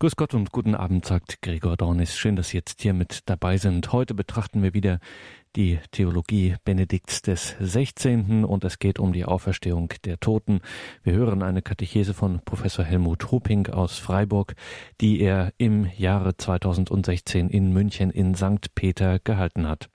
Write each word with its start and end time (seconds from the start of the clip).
Grüß 0.00 0.14
Gott 0.14 0.32
und 0.32 0.52
guten 0.52 0.76
Abend, 0.76 1.04
sagt 1.04 1.42
Gregor 1.42 1.76
Dornis. 1.76 2.16
Schön, 2.16 2.36
dass 2.36 2.50
Sie 2.50 2.56
jetzt 2.56 2.82
hier 2.82 2.94
mit 2.94 3.22
dabei 3.28 3.56
sind. 3.56 3.92
Heute 3.92 4.14
betrachten 4.14 4.62
wir 4.62 4.72
wieder 4.72 5.00
die 5.56 5.80
Theologie 5.90 6.54
Benedikts 6.64 7.20
des 7.20 7.56
16. 7.58 8.44
und 8.44 8.62
es 8.62 8.78
geht 8.78 9.00
um 9.00 9.12
die 9.12 9.24
Auferstehung 9.24 9.92
der 10.04 10.20
Toten. 10.20 10.60
Wir 11.02 11.14
hören 11.14 11.42
eine 11.42 11.62
Katechese 11.62 12.14
von 12.14 12.40
Professor 12.44 12.84
Helmut 12.84 13.32
Hoping 13.32 13.66
aus 13.66 13.98
Freiburg, 13.98 14.54
die 15.00 15.18
er 15.18 15.52
im 15.58 15.90
Jahre 15.96 16.36
2016 16.36 17.50
in 17.50 17.72
München 17.72 18.10
in 18.12 18.36
St. 18.36 18.72
Peter 18.76 19.18
gehalten 19.18 19.66
hat. 19.66 19.90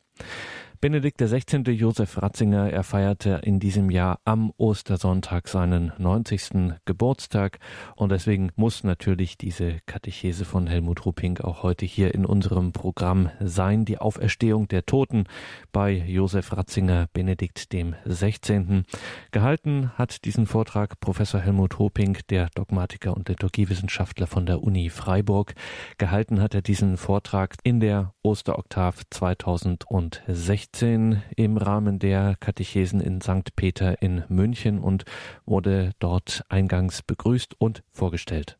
Benedikt 0.84 1.22
XVI. 1.22 1.62
Josef 1.72 2.22
Ratzinger, 2.22 2.70
er 2.70 2.84
feierte 2.84 3.40
in 3.46 3.62
diesem 3.62 3.90
Jahr 3.90 4.20
am 4.26 4.52
Ostersonntag 4.58 5.48
seinen 5.48 5.94
90. 5.98 6.74
Geburtstag 6.84 7.60
und 7.96 8.12
deswegen 8.12 8.52
muss 8.58 8.84
natürlich 8.84 9.38
diese 9.38 9.78
Katechese 9.86 10.44
von 10.44 10.68
Helmut 10.68 11.06
Rupping 11.06 11.38
auch 11.38 11.64
heute 11.64 11.86
hier 11.86 12.14
in 12.14 12.26
unserem 12.26 12.74
Programm 12.74 13.30
sein, 13.40 13.86
die 13.86 13.98
Auferstehung 13.98 14.68
der 14.68 14.86
Toten 14.86 15.24
bei 15.72 15.94
Josef 15.94 16.52
Ratzinger, 16.52 17.08
Benedikt 17.14 17.72
dem 17.72 17.96
16. 18.04 18.84
Gehalten 19.32 19.92
hat 19.98 20.26
diesen 20.26 20.46
Vortrag 20.46 21.00
Professor 21.00 21.40
Helmut 21.40 21.80
Rupping, 21.80 22.18
der 22.30 22.50
Dogmatiker 22.56 23.16
und 23.16 23.30
Liturgiewissenschaftler 23.30 24.28
von 24.28 24.46
der 24.46 24.62
Uni 24.62 24.90
Freiburg. 24.90 25.54
Gehalten 25.98 26.42
hat 26.42 26.54
er 26.54 26.62
diesen 26.62 26.98
Vortrag 26.98 27.56
in 27.64 27.80
der 27.80 28.14
Osteroktav 28.22 29.04
2016 29.12 30.73
im 30.82 31.58
Rahmen 31.58 32.00
der 32.00 32.36
Katechesen 32.40 33.00
in 33.00 33.22
St. 33.22 33.56
Peter 33.56 34.02
in 34.02 34.24
München 34.28 34.80
und 34.80 35.06
wurde 35.46 35.92
dort 36.00 36.44
eingangs 36.50 37.02
begrüßt 37.02 37.54
und 37.60 37.84
vorgestellt. 37.92 38.58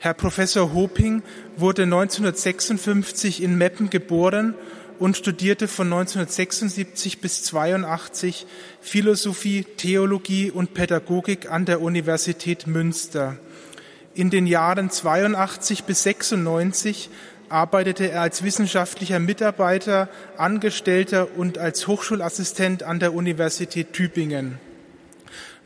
Herr 0.00 0.14
Professor 0.14 0.74
Hoping 0.74 1.22
wurde 1.56 1.82
1956 1.82 3.42
in 3.42 3.58
Meppen 3.58 3.90
geboren 3.90 4.54
und 4.98 5.16
studierte 5.16 5.68
von 5.68 5.86
1976 5.86 7.20
bis 7.20 7.42
82 7.44 8.46
Philosophie, 8.80 9.64
Theologie 9.76 10.50
und 10.50 10.74
Pädagogik 10.74 11.50
an 11.50 11.64
der 11.64 11.80
Universität 11.80 12.66
Münster. 12.66 13.38
In 14.14 14.30
den 14.30 14.46
Jahren 14.46 14.90
82 14.90 15.84
bis 15.84 16.02
96 16.02 17.10
arbeitete 17.48 18.10
er 18.10 18.22
als 18.22 18.42
wissenschaftlicher 18.42 19.18
Mitarbeiter, 19.18 20.08
Angestellter 20.36 21.28
und 21.36 21.58
als 21.58 21.86
Hochschulassistent 21.86 22.82
an 22.82 23.00
der 23.00 23.14
Universität 23.14 23.92
Tübingen. 23.92 24.58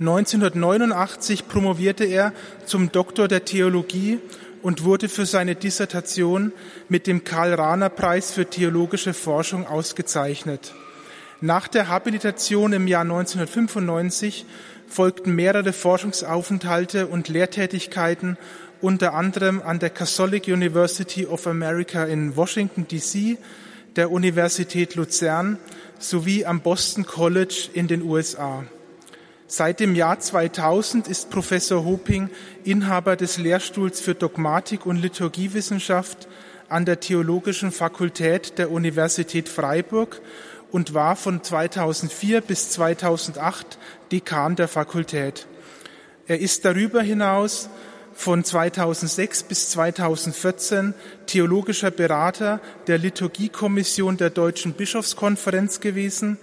1989 0.00 1.48
promovierte 1.48 2.05
er 2.05 2.33
zum 2.66 2.91
Doktor 2.91 3.28
der 3.28 3.44
Theologie 3.44 4.19
und 4.62 4.84
wurde 4.84 5.08
für 5.08 5.27
seine 5.27 5.55
Dissertation 5.55 6.53
mit 6.88 7.06
dem 7.06 7.25
Karl-Rahner-Preis 7.25 8.33
für 8.33 8.47
theologische 8.47 9.14
Forschung 9.14 9.66
ausgezeichnet. 9.66 10.72
Nach 11.41 11.66
der 11.66 11.88
Habilitation 11.88 12.72
im 12.72 12.86
Jahr 12.86 13.03
1995 13.03 14.47
folgten 14.86 15.34
mehrere 15.34 15.72
Forschungsaufenthalte 15.72 17.08
und 17.08 17.28
Lehrtätigkeiten 17.28 18.36
unter 18.83 19.14
anderem 19.14 19.62
an 19.62 19.78
der 19.78 19.91
Catholic 19.91 20.48
University 20.48 21.27
of 21.27 21.47
America 21.47 22.05
in 22.05 22.36
Washington, 22.36 22.86
D.C., 22.88 23.38
der 23.97 24.11
Universität 24.11 24.94
Luzern 24.94 25.58
sowie 25.98 26.44
am 26.44 26.61
Boston 26.61 27.06
College 27.06 27.69
in 27.75 27.88
den 27.88 28.03
USA. 28.03 28.64
Seit 29.47 29.80
dem 29.80 29.94
Jahr 29.94 30.19
2000 30.19 31.08
ist 31.08 31.30
Professor 31.30 31.84
Hoping 31.84 32.30
Inhaber 32.64 33.16
des 33.16 33.36
Lehrstuhls 33.36 34.00
für 34.00 34.14
Dogmatik 34.14 34.86
und 34.86 34.97
Liturgiewissenschaft 34.97 36.27
an 36.69 36.86
der 36.86 37.00
Theologischen 37.00 37.70
Fakultät 37.70 38.58
der 38.58 38.70
Universität 38.70 39.48
Freiburg 39.48 40.22
und 40.70 40.94
war 40.94 41.16
von 41.16 41.42
2004 41.42 42.41
bis 42.41 42.70
2008 42.70 43.78
Dekan 44.10 44.56
der 44.56 44.69
Fakultät. 44.69 45.47
Er 46.26 46.41
ist 46.41 46.65
darüber 46.65 47.03
hinaus 47.03 47.69
von 48.15 48.45
2006 48.45 49.45
bis 49.45 49.71
2014 49.71 50.95
theologischer 51.27 51.91
Berater 51.91 52.61
der 52.87 52.99
Liturgiekommission 52.99 54.17
der 54.17 54.31
Deutschen 54.31 54.75
Bischofskonferenz 54.75 55.81
gewesen 55.81 56.39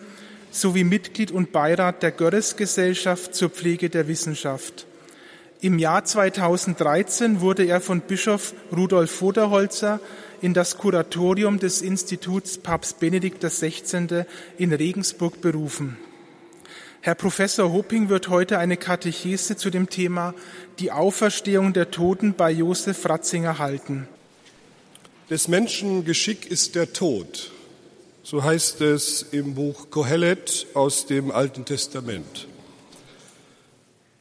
sowie 0.52 0.84
Mitglied 0.84 1.32
und 1.32 1.52
Beirat 1.52 2.02
der 2.04 2.12
Görres-Gesellschaft 2.12 3.36
zur 3.36 3.50
Pflege 3.50 3.90
der 3.90 4.08
Wissenschaft. 4.08 4.88
Im 5.62 5.78
Jahr 5.78 6.06
2013 6.06 7.42
wurde 7.42 7.66
er 7.66 7.82
von 7.82 8.02
Bischof 8.02 8.54
Rudolf 8.76 9.12
Voderholzer 9.12 10.00
in 10.42 10.54
das 10.54 10.78
Kuratorium 10.78 11.60
des 11.60 11.82
Instituts 11.82 12.58
Papst 12.58 13.00
Benedikt 13.00 13.44
XVI. 13.44 14.24
in 14.58 14.74
Regensburg 14.74 15.42
berufen. 15.42 15.98
Herr 17.02 17.16
Professor 17.16 17.72
Hopping 17.72 18.10
wird 18.10 18.28
heute 18.28 18.60
eine 18.60 18.76
Katechese 18.76 19.56
zu 19.56 19.70
dem 19.70 19.90
Thema 19.90 20.34
die 20.80 20.92
Auferstehung 20.92 21.72
der 21.72 21.92
Toten 21.92 22.34
bei 22.34 22.52
Josef 22.52 23.08
Ratzinger 23.08 23.58
halten. 23.58 24.10
Des 25.30 25.48
Menschen 25.48 26.04
Geschick 26.04 26.52
ist 26.52 26.76
der 26.76 26.92
Tod. 26.92 27.52
So 28.22 28.44
heißt 28.44 28.82
es 28.82 29.24
im 29.32 29.56
Buch 29.56 29.90
Kohelet 29.92 30.68
aus 30.74 31.06
dem 31.06 31.32
Alten 31.32 31.64
Testament. 31.64 32.50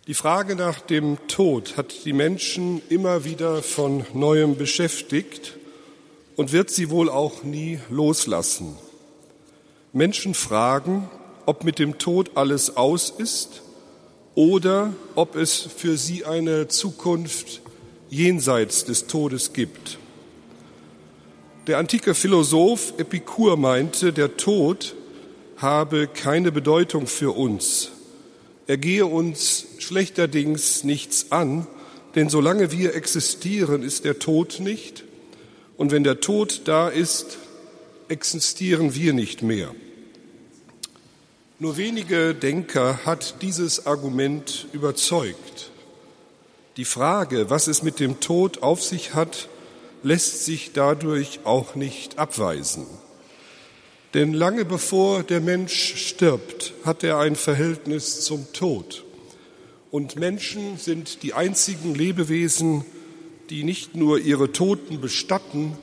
Die 0.07 0.15
Frage 0.15 0.55
nach 0.55 0.79
dem 0.79 1.19
Tod 1.27 1.77
hat 1.77 2.05
die 2.05 2.13
Menschen 2.13 2.81
immer 2.89 3.25
wieder 3.25 3.65
von 3.65 4.07
neuem 4.15 4.57
beschäftigt 4.57 5.57
und 6.37 6.53
wird 6.53 6.71
sie 6.71 6.91
wohl 6.91 7.11
auch 7.11 7.43
nie 7.43 7.81
loslassen. 7.91 8.79
Menschen 9.93 10.35
fragen, 10.35 11.11
ob 11.49 11.65
mit 11.65 11.79
dem 11.79 11.97
Tod 11.97 12.33
alles 12.35 12.77
aus 12.77 13.09
ist 13.09 13.63
oder 14.35 14.93
ob 15.15 15.35
es 15.35 15.61
für 15.63 15.97
sie 15.97 16.27
eine 16.27 16.69
Zukunft 16.69 17.63
jenseits 18.11 18.85
des 18.85 19.07
Todes 19.07 19.55
gibt. 19.55 19.97
Der 21.67 21.79
antike 21.79 22.13
Philosoph 22.13 22.93
Epikur 22.99 23.57
meinte, 23.57 24.13
der 24.13 24.37
Tod 24.37 24.95
habe 25.57 26.07
keine 26.07 26.53
Bedeutung 26.53 27.07
für 27.07 27.35
uns. 27.35 27.93
Er 28.67 28.77
gehe 28.77 29.07
uns 29.07 29.69
schlechterdings 29.79 30.85
nichts 30.85 31.33
an, 31.33 31.67
denn 32.15 32.29
solange 32.29 32.73
wir 32.73 32.95
existieren, 32.95 33.83
ist 33.83 34.05
der 34.05 34.19
Tod 34.19 34.61
nicht. 34.61 35.03
Und 35.79 35.93
wenn 35.93 36.05
der 36.05 36.21
Tod 36.21 36.61
da 36.67 36.91
ist, 36.91 37.39
existieren 38.09 38.95
wir 38.95 39.15
nicht 39.15 39.41
mehr. 39.41 39.75
Nur 41.61 41.77
wenige 41.77 42.37
Denker 42.37 43.05
hat 43.05 43.43
dieses 43.43 43.85
Argument 43.85 44.69
überzeugt. 44.73 45.73
Die 46.77 46.85
Frage, 46.85 47.51
was 47.51 47.67
es 47.67 47.83
mit 47.83 47.99
dem 47.99 48.21
Tod 48.21 48.63
auf 48.63 48.81
sich 48.81 49.15
hat, 49.15 49.49
lässt 50.05 50.45
sich 50.45 50.71
dadurch 50.73 51.41
auch 51.43 51.75
nicht 51.75 52.17
abweisen. 52.17 52.87
Denn 54.15 54.35
lange 54.35 54.65
bevor 54.65 55.25
der 55.25 55.41
Mensch 55.41 55.97
stirbt, 55.97 56.75
hat 56.85 57.03
er 57.03 57.19
ein 57.19 57.35
Verhältnis 57.35 58.21
zum 58.21 58.53
Tod. 58.53 59.05
Und 59.91 60.15
Menschen 60.15 60.77
sind 60.77 61.25
die 61.25 61.35
einzigen 61.35 61.93
Lebewesen, 61.93 62.85
die 63.51 63.65
nicht 63.65 63.97
nur 63.97 64.21
ihre 64.21 64.53
Toten 64.53 65.01
bestatten, 65.01 65.77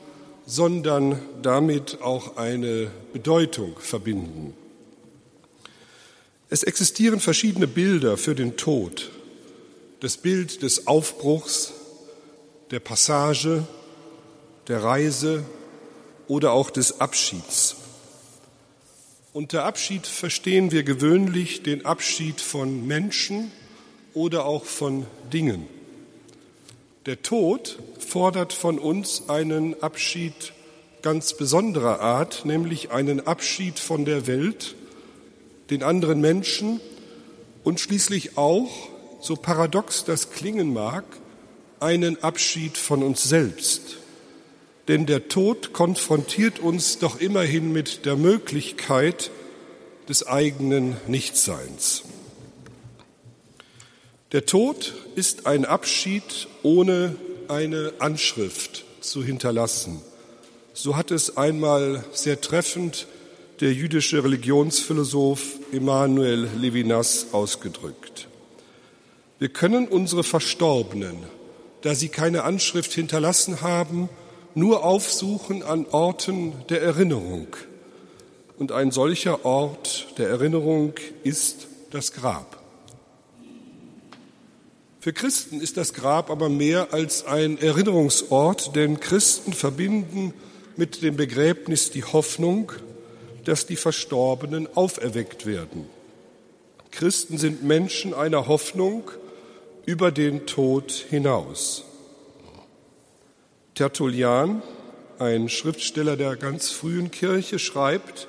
sondern 0.46 1.20
damit 1.42 2.02
auch 2.02 2.38
eine 2.38 2.90
Bedeutung 3.12 3.76
verbinden. 3.78 4.54
Es 6.56 6.64
existieren 6.64 7.20
verschiedene 7.20 7.68
Bilder 7.68 8.16
für 8.16 8.34
den 8.34 8.56
Tod. 8.56 9.12
Das 10.00 10.16
Bild 10.16 10.62
des 10.62 10.88
Aufbruchs, 10.88 11.74
der 12.72 12.80
Passage, 12.80 13.68
der 14.70 14.82
Reise 14.82 15.44
oder 16.30 16.54
auch 16.54 16.70
des 16.70 17.02
Abschieds. 17.02 17.76
Unter 19.34 19.66
Abschied 19.66 20.08
verstehen 20.08 20.72
wir 20.72 20.84
gewöhnlich 20.84 21.62
den 21.62 21.86
Abschied 21.86 22.40
von 22.40 22.88
Menschen 22.88 23.52
oder 24.14 24.46
auch 24.46 24.64
von 24.64 25.06
Dingen. 25.34 25.68
Der 27.06 27.22
Tod 27.22 27.80
fordert 28.00 28.54
von 28.54 28.80
uns 28.80 29.28
einen 29.28 29.84
Abschied 29.84 30.54
ganz 31.02 31.34
besonderer 31.36 32.00
Art, 32.00 32.46
nämlich 32.46 32.92
einen 32.92 33.28
Abschied 33.28 33.78
von 33.78 34.06
der 34.06 34.26
Welt, 34.26 34.76
den 35.70 35.84
anderen 35.84 36.22
Menschen 36.22 36.80
und 37.64 37.80
schließlich 37.80 38.38
auch, 38.38 38.90
so 39.20 39.36
paradox 39.36 40.06
das 40.06 40.30
klingen 40.32 40.74
mag, 40.74 41.04
einen 41.80 42.22
Abschied 42.24 42.78
von 42.78 43.04
uns 43.04 43.24
selbst. 43.24 43.98
Denn 44.88 45.06
der 45.06 45.28
Tod 45.28 45.74
konfrontiert 45.74 46.60
uns 46.60 47.00
doch 47.00 47.20
immerhin 47.20 47.72
mit 47.72 48.06
der 48.06 48.16
Möglichkeit 48.16 49.32
des 50.08 50.28
eigenen 50.28 50.96
Nichtseins. 51.08 52.04
Der 54.32 54.46
Tod 54.46 54.94
ist 55.16 55.48
ein 55.48 55.66
Abschied 55.66 56.48
ohne 56.62 57.16
eine 57.48 57.94
Anschrift 58.00 58.86
zu 59.02 59.24
hinterlassen. 59.24 60.02
So 60.74 60.98
hat 60.98 61.10
es 61.10 61.38
einmal 61.38 62.04
sehr 62.12 62.42
treffend 62.42 63.08
der 63.62 63.72
jüdische 63.72 64.24
Religionsphilosoph 64.24 65.60
Emanuel 65.72 66.50
Levinas 66.60 67.28
ausgedrückt. 67.32 68.28
Wir 69.40 69.50
können 69.50 69.88
unsere 69.88 70.24
Verstorbenen, 70.24 71.18
da 71.82 71.96
sie 71.96 72.10
keine 72.10 72.44
Anschrift 72.44 72.94
hinterlassen 72.94 73.62
haben, 73.62 74.10
nur 74.56 74.84
aufsuchen 74.84 75.64
an 75.64 75.86
Orten 75.86 76.54
der 76.70 76.82
Erinnerung. 76.82 77.48
Und 78.58 78.72
ein 78.72 78.92
solcher 78.92 79.46
Ort 79.46 80.08
der 80.18 80.30
Erinnerung 80.30 80.94
ist 81.24 81.68
das 81.92 82.14
Grab. 82.14 82.62
Für 85.00 85.14
Christen 85.14 85.62
ist 85.62 85.78
das 85.78 85.94
Grab 85.94 86.30
aber 86.30 86.50
mehr 86.50 86.94
als 86.94 87.26
ein 87.26 87.58
Erinnerungsort, 87.60 88.76
denn 88.76 89.00
Christen 89.00 89.54
verbinden 89.54 90.34
mit 90.78 91.04
dem 91.04 91.16
Begräbnis 91.16 91.92
die 91.92 92.04
Hoffnung, 92.04 92.72
dass 93.46 93.66
die 93.66 93.76
Verstorbenen 93.76 94.68
auferweckt 94.76 95.46
werden. 95.46 95.88
Christen 96.92 97.38
sind 97.38 97.64
Menschen 97.64 98.14
einer 98.14 98.48
Hoffnung 98.48 99.12
über 99.86 100.12
den 100.12 100.46
Tod 100.46 100.92
hinaus. 100.92 101.84
Tertullian, 103.76 104.62
ein 105.20 105.50
Schriftsteller 105.50 106.18
der 106.18 106.36
ganz 106.36 106.72
frühen 106.72 107.12
Kirche, 107.12 107.60
schreibt, 107.60 108.28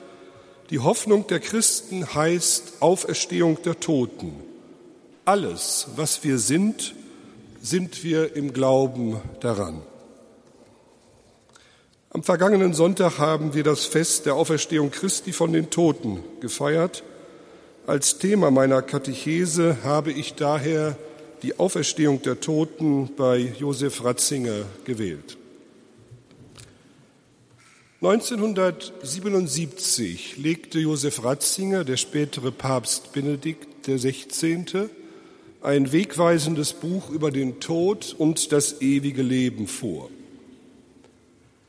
die 0.70 0.80
Hoffnung 0.80 1.26
der 1.28 1.38
Christen 1.38 2.14
heißt 2.14 2.74
Auferstehung 2.80 3.62
der 3.62 3.78
Toten. 3.78 4.34
Alles, 5.24 5.88
was 5.96 6.24
wir 6.24 6.38
sind, 6.38 6.94
sind 7.62 8.02
wir 8.02 8.34
im 8.34 8.52
Glauben 8.52 9.20
daran. 9.40 9.82
Am 12.10 12.22
vergangenen 12.22 12.72
Sonntag 12.72 13.18
haben 13.18 13.54
wir 13.54 13.64
das 13.64 13.84
Fest 13.84 14.26
der 14.26 14.36
Auferstehung 14.36 14.90
Christi 14.90 15.32
von 15.32 15.52
den 15.52 15.70
Toten 15.70 16.20
gefeiert. 16.40 17.02
Als 17.86 18.18
Thema 18.18 18.50
meiner 18.50 18.80
Katechese 18.80 19.78
habe 19.82 20.12
ich 20.12 20.34
daher 20.34 20.96
die 21.42 21.58
Auferstehung 21.58 22.22
der 22.22 22.40
Toten 22.40 23.10
bei 23.16 23.52
Josef 23.58 24.04
Ratzinger 24.04 24.64
gewählt. 24.84 25.36
1977 28.02 30.36
legte 30.36 30.78
Josef 30.78 31.24
Ratzinger, 31.24 31.82
der 31.82 31.96
spätere 31.96 32.52
Papst 32.52 33.12
Benedikt 33.12 33.86
XVI., 33.86 34.88
ein 35.60 35.92
wegweisendes 35.92 36.74
Buch 36.74 37.10
über 37.10 37.30
den 37.30 37.58
Tod 37.58 38.14
und 38.16 38.52
das 38.52 38.80
ewige 38.80 39.22
Leben 39.22 39.66
vor. 39.66 40.10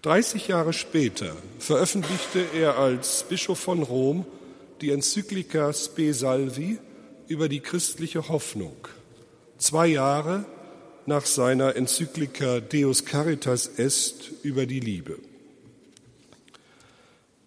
30 0.03 0.47
Jahre 0.47 0.73
später 0.73 1.35
veröffentlichte 1.59 2.45
er 2.55 2.77
als 2.77 3.25
Bischof 3.27 3.59
von 3.59 3.81
Rom 3.81 4.25
die 4.81 4.91
Enzyklika 4.91 5.73
Spe 5.73 6.13
Salvi 6.13 6.77
über 7.27 7.49
die 7.49 7.61
christliche 7.61 8.29
Hoffnung. 8.29 8.75
Zwei 9.57 9.87
Jahre 9.87 10.45
nach 11.07 11.25
seiner 11.25 11.75
Enzyklika 11.75 12.59
Deus 12.59 13.05
Caritas 13.05 13.67
Est 13.77 14.31
über 14.43 14.65
die 14.67 14.79
Liebe. 14.79 15.17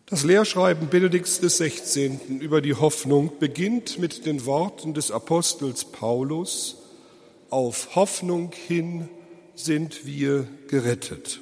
Das 0.06 0.24
Lehrschreiben 0.24 0.88
Benedikts 0.88 1.40
XVI. 1.40 2.18
über 2.40 2.60
die 2.60 2.74
Hoffnung 2.74 3.38
beginnt 3.38 4.00
mit 4.00 4.26
den 4.26 4.44
Worten 4.44 4.92
des 4.92 5.12
Apostels 5.12 5.84
Paulus, 5.84 6.78
auf 7.48 7.94
Hoffnung 7.94 8.50
hin 8.52 9.08
sind 9.54 10.04
wir 10.04 10.48
gerettet. 10.66 11.40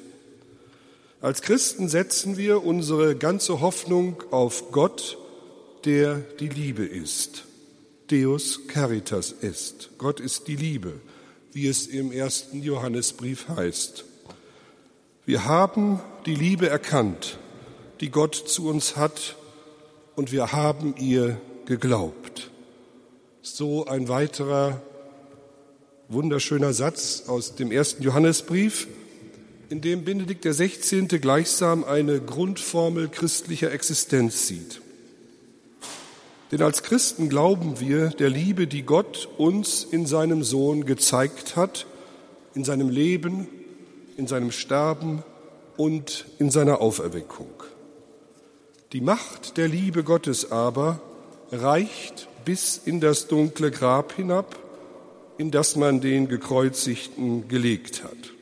Als 1.21 1.41
Christen 1.41 1.89
setzen 1.89 2.37
wir 2.37 2.63
unsere 2.63 3.13
ganze 3.13 3.59
Hoffnung 3.59 4.23
auf 4.31 4.71
Gott, 4.71 5.17
der 5.83 6.15
die 6.39 6.47
Liebe 6.47 6.85
ist. 6.85 7.43
Deus 8.09 8.67
Caritas 8.67 9.33
ist. 9.33 9.89
Gott 9.97 10.21
ist 10.21 10.47
die 10.47 10.55
Liebe, 10.55 10.93
wie 11.51 11.67
es 11.67 11.87
im 11.87 12.13
ersten 12.13 12.63
Johannesbrief 12.63 13.49
heißt. 13.49 14.05
Wir 15.25 15.43
haben 15.43 15.99
die 16.25 16.35
Liebe 16.35 16.69
erkannt, 16.69 17.37
die 17.99 18.11
Gott 18.11 18.35
zu 18.35 18.69
uns 18.69 18.95
hat, 18.95 19.35
und 20.15 20.31
wir 20.31 20.53
haben 20.53 20.95
ihr 20.97 21.39
geglaubt. 21.65 22.49
So 23.41 23.85
ein 23.85 24.07
weiterer 24.07 24.81
wunderschöner 26.07 26.73
Satz 26.73 27.23
aus 27.27 27.55
dem 27.55 27.71
ersten 27.71 28.03
Johannesbrief 28.03 28.87
in 29.69 29.81
dem 29.81 30.03
Benedikt 30.03 30.43
XVI. 30.45 31.05
gleichsam 31.19 31.83
eine 31.83 32.19
Grundformel 32.19 33.07
christlicher 33.07 33.71
Existenz 33.71 34.47
sieht. 34.47 34.81
Denn 36.51 36.63
als 36.63 36.81
Christen 36.81 37.29
glauben 37.29 37.79
wir 37.79 38.09
der 38.09 38.29
Liebe, 38.29 38.65
die 38.65 38.81
Gott 38.81 39.29
uns 39.37 39.83
in 39.83 40.07
seinem 40.07 40.43
Sohn 40.43 40.85
gezeigt 40.85 41.55
hat, 41.55 41.85
in 42.55 42.63
seinem 42.63 42.89
Leben, 42.89 43.47
in 44.17 44.25
seinem 44.25 44.51
Sterben 44.51 45.23
und 45.77 46.25
in 46.39 46.49
seiner 46.49 46.81
Auferweckung. 46.81 47.51
Die 48.91 49.01
Macht 49.01 49.57
der 49.57 49.67
Liebe 49.67 50.03
Gottes 50.03 50.51
aber 50.51 50.99
reicht 51.51 52.27
bis 52.43 52.81
in 52.83 52.99
das 52.99 53.27
dunkle 53.27 53.69
Grab 53.69 54.13
hinab, 54.13 54.57
in 55.37 55.51
das 55.51 55.75
man 55.75 56.01
den 56.01 56.27
Gekreuzigten 56.27 57.47
gelegt 57.47 58.03
hat. 58.03 58.38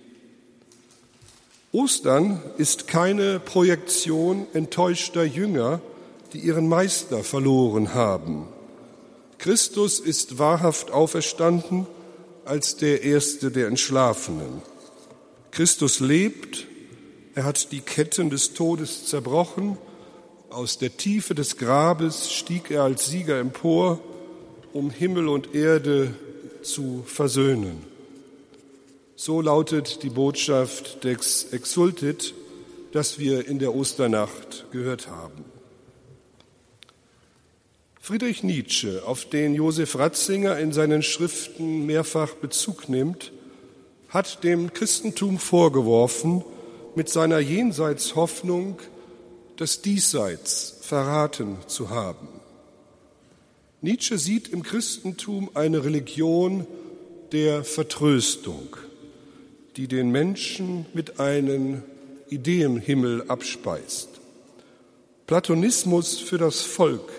Ostern 1.73 2.41
ist 2.57 2.87
keine 2.87 3.39
Projektion 3.39 4.47
enttäuschter 4.53 5.23
Jünger, 5.23 5.81
die 6.31 6.39
ihren 6.39 6.69
Meister 6.69 7.23
verloren 7.23 7.93
haben. 7.93 8.47
Christus 9.37 9.99
ist 9.99 10.39
wahrhaft 10.39 10.91
auferstanden 10.91 11.85
als 12.45 12.77
der 12.77 13.03
Erste 13.03 13.51
der 13.51 13.67
Entschlafenen. 13.67 14.61
Christus 15.51 15.99
lebt, 15.99 16.67
er 17.35 17.43
hat 17.43 17.71
die 17.71 17.81
Ketten 17.81 18.29
des 18.29 18.53
Todes 18.53 19.05
zerbrochen, 19.05 19.77
aus 20.49 20.77
der 20.77 20.95
Tiefe 20.95 21.35
des 21.35 21.57
Grabes 21.57 22.31
stieg 22.31 22.71
er 22.71 22.83
als 22.83 23.07
Sieger 23.07 23.39
empor, 23.39 23.99
um 24.71 24.89
Himmel 24.89 25.27
und 25.27 25.53
Erde 25.53 26.15
zu 26.63 27.03
versöhnen. 27.05 27.86
So 29.19 29.41
lautet 29.41 30.03
die 30.03 30.11
Botschaft 30.11 31.03
des 31.03 31.51
Exultit, 31.51 32.35
das 32.91 33.17
wir 33.17 33.47
in 33.47 33.57
der 33.57 33.73
Osternacht 33.73 34.67
gehört 34.71 35.07
haben. 35.07 35.43
Friedrich 37.99 38.43
Nietzsche, 38.43 39.01
auf 39.07 39.25
den 39.25 39.55
Josef 39.55 39.97
Ratzinger 39.97 40.59
in 40.59 40.71
seinen 40.71 41.01
Schriften 41.01 41.87
mehrfach 41.87 42.35
Bezug 42.35 42.89
nimmt, 42.89 43.31
hat 44.09 44.43
dem 44.43 44.71
Christentum 44.71 45.39
vorgeworfen, 45.39 46.43
mit 46.93 47.09
seiner 47.09 47.39
Jenseitshoffnung 47.39 48.77
das 49.55 49.81
Diesseits 49.81 50.77
verraten 50.81 51.57
zu 51.65 51.89
haben. 51.89 52.27
Nietzsche 53.81 54.19
sieht 54.19 54.49
im 54.49 54.61
Christentum 54.61 55.49
eine 55.55 55.83
Religion 55.83 56.67
der 57.31 57.63
Vertröstung 57.63 58.77
die 59.77 59.87
den 59.87 60.09
Menschen 60.09 60.87
mit 60.93 61.19
einem 61.19 61.83
Ideenhimmel 62.29 63.25
abspeist. 63.27 64.09
Platonismus 65.27 66.17
für 66.17 66.39
das 66.39 66.61
Volk 66.61 67.09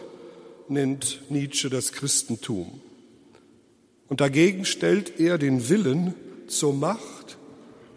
nennt 0.68 1.22
Nietzsche 1.30 1.70
das 1.70 1.92
Christentum. 1.92 2.80
Und 4.08 4.20
dagegen 4.20 4.64
stellt 4.64 5.20
er 5.20 5.38
den 5.38 5.68
Willen 5.68 6.14
zur 6.48 6.74
Macht 6.74 7.38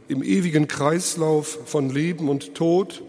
im 0.08 0.22
ewigen 0.22 0.68
Kreislauf 0.68 1.60
von 1.66 1.90
Leben 1.90 2.30
und 2.30 2.54
Tod, 2.54 3.02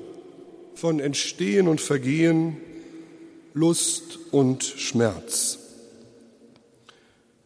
von 0.75 1.01
Entstehen 1.01 1.69
und 1.69 1.81
Vergehen, 1.81 2.57
Lust 3.53 4.19
und 4.31 4.65
Schmerz. 4.65 5.59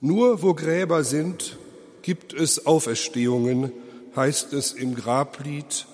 Nur 0.00 0.42
wo 0.42 0.54
Gräber 0.54 1.02
sind, 1.02 1.58
gibt 2.02 2.34
es 2.34 2.66
Auferstehungen, 2.66 3.72
heißt 4.16 4.52
es 4.52 4.72
im 4.72 4.94
Grablied, 4.94 5.86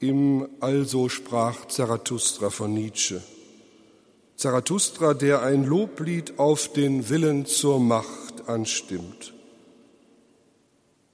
im 0.00 0.48
Also 0.60 1.08
sprach 1.08 1.66
Zarathustra 1.66 2.50
von 2.50 2.74
Nietzsche. 2.74 3.22
Zarathustra, 4.36 5.14
der 5.14 5.42
ein 5.42 5.64
Loblied 5.64 6.38
auf 6.38 6.72
den 6.72 7.08
Willen 7.08 7.46
zur 7.46 7.78
Macht 7.78 8.48
anstimmt. 8.48 9.32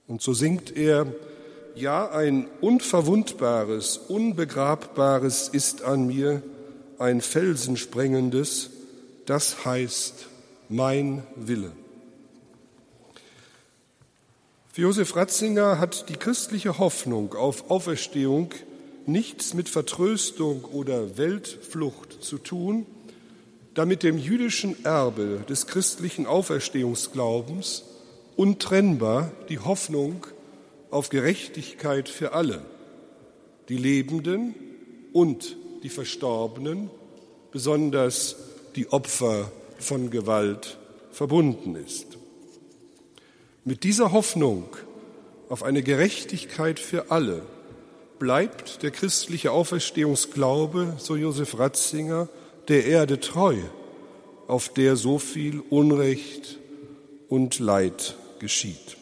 Und 0.06 0.22
so 0.22 0.32
singt 0.32 0.74
er, 0.74 1.06
ja, 1.74 2.10
ein 2.10 2.48
unverwundbares, 2.60 3.98
unbegrabbares 3.98 5.48
ist 5.48 5.82
an 5.82 6.06
mir, 6.06 6.42
ein 6.98 7.20
felsensprengendes, 7.20 8.70
das 9.26 9.64
heißt 9.64 10.26
mein 10.68 11.22
Wille. 11.36 11.72
Für 14.78 14.82
Josef 14.82 15.16
Ratzinger 15.16 15.80
hat 15.80 16.08
die 16.08 16.14
christliche 16.14 16.78
Hoffnung 16.78 17.34
auf 17.34 17.68
Auferstehung 17.68 18.50
nichts 19.06 19.52
mit 19.52 19.68
Vertröstung 19.68 20.64
oder 20.66 21.18
Weltflucht 21.18 22.22
zu 22.22 22.38
tun, 22.38 22.86
da 23.74 23.84
mit 23.86 24.04
dem 24.04 24.18
jüdischen 24.18 24.84
Erbe 24.84 25.40
des 25.48 25.66
christlichen 25.66 26.26
Auferstehungsglaubens 26.26 27.86
untrennbar 28.36 29.32
die 29.48 29.58
Hoffnung 29.58 30.24
auf 30.92 31.08
Gerechtigkeit 31.08 32.08
für 32.08 32.32
alle, 32.32 32.64
die 33.68 33.78
Lebenden 33.78 34.54
und 35.12 35.56
die 35.82 35.88
Verstorbenen, 35.88 36.88
besonders 37.50 38.36
die 38.76 38.92
Opfer 38.92 39.50
von 39.80 40.10
Gewalt, 40.10 40.78
verbunden 41.10 41.74
ist. 41.74 42.18
Mit 43.68 43.84
dieser 43.84 44.12
Hoffnung 44.12 44.64
auf 45.50 45.62
eine 45.62 45.82
Gerechtigkeit 45.82 46.80
für 46.80 47.10
alle 47.10 47.42
bleibt 48.18 48.82
der 48.82 48.90
christliche 48.90 49.52
Auferstehungsglaube, 49.52 50.94
so 50.96 51.16
Josef 51.16 51.58
Ratzinger, 51.58 52.30
der 52.68 52.86
Erde 52.86 53.20
treu, 53.20 53.56
auf 54.46 54.70
der 54.70 54.96
so 54.96 55.18
viel 55.18 55.60
Unrecht 55.68 56.58
und 57.28 57.58
Leid 57.58 58.16
geschieht. 58.38 58.96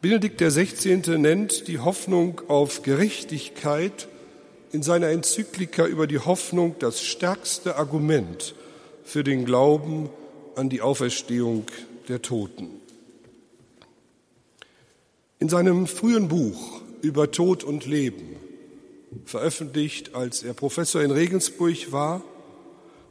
Benedikt 0.00 0.40
XVI. 0.40 1.18
nennt 1.18 1.68
die 1.68 1.80
Hoffnung 1.80 2.40
auf 2.48 2.82
Gerechtigkeit 2.82 4.08
in 4.72 4.82
seiner 4.82 5.08
Enzyklika 5.08 5.84
über 5.84 6.06
die 6.06 6.20
Hoffnung 6.20 6.76
das 6.78 7.02
stärkste 7.02 7.76
Argument 7.76 8.54
für 9.04 9.22
den 9.22 9.44
Glauben 9.44 10.08
an 10.54 10.70
die 10.70 10.80
Auferstehung 10.80 11.66
der 12.08 12.22
Toten. 12.22 12.85
In 15.46 15.50
seinem 15.50 15.86
frühen 15.86 16.26
Buch 16.26 16.80
über 17.02 17.30
Tod 17.30 17.62
und 17.62 17.86
Leben, 17.86 18.34
veröffentlicht 19.26 20.12
als 20.12 20.42
er 20.42 20.54
Professor 20.54 21.02
in 21.02 21.12
Regensburg 21.12 21.92
war, 21.92 22.24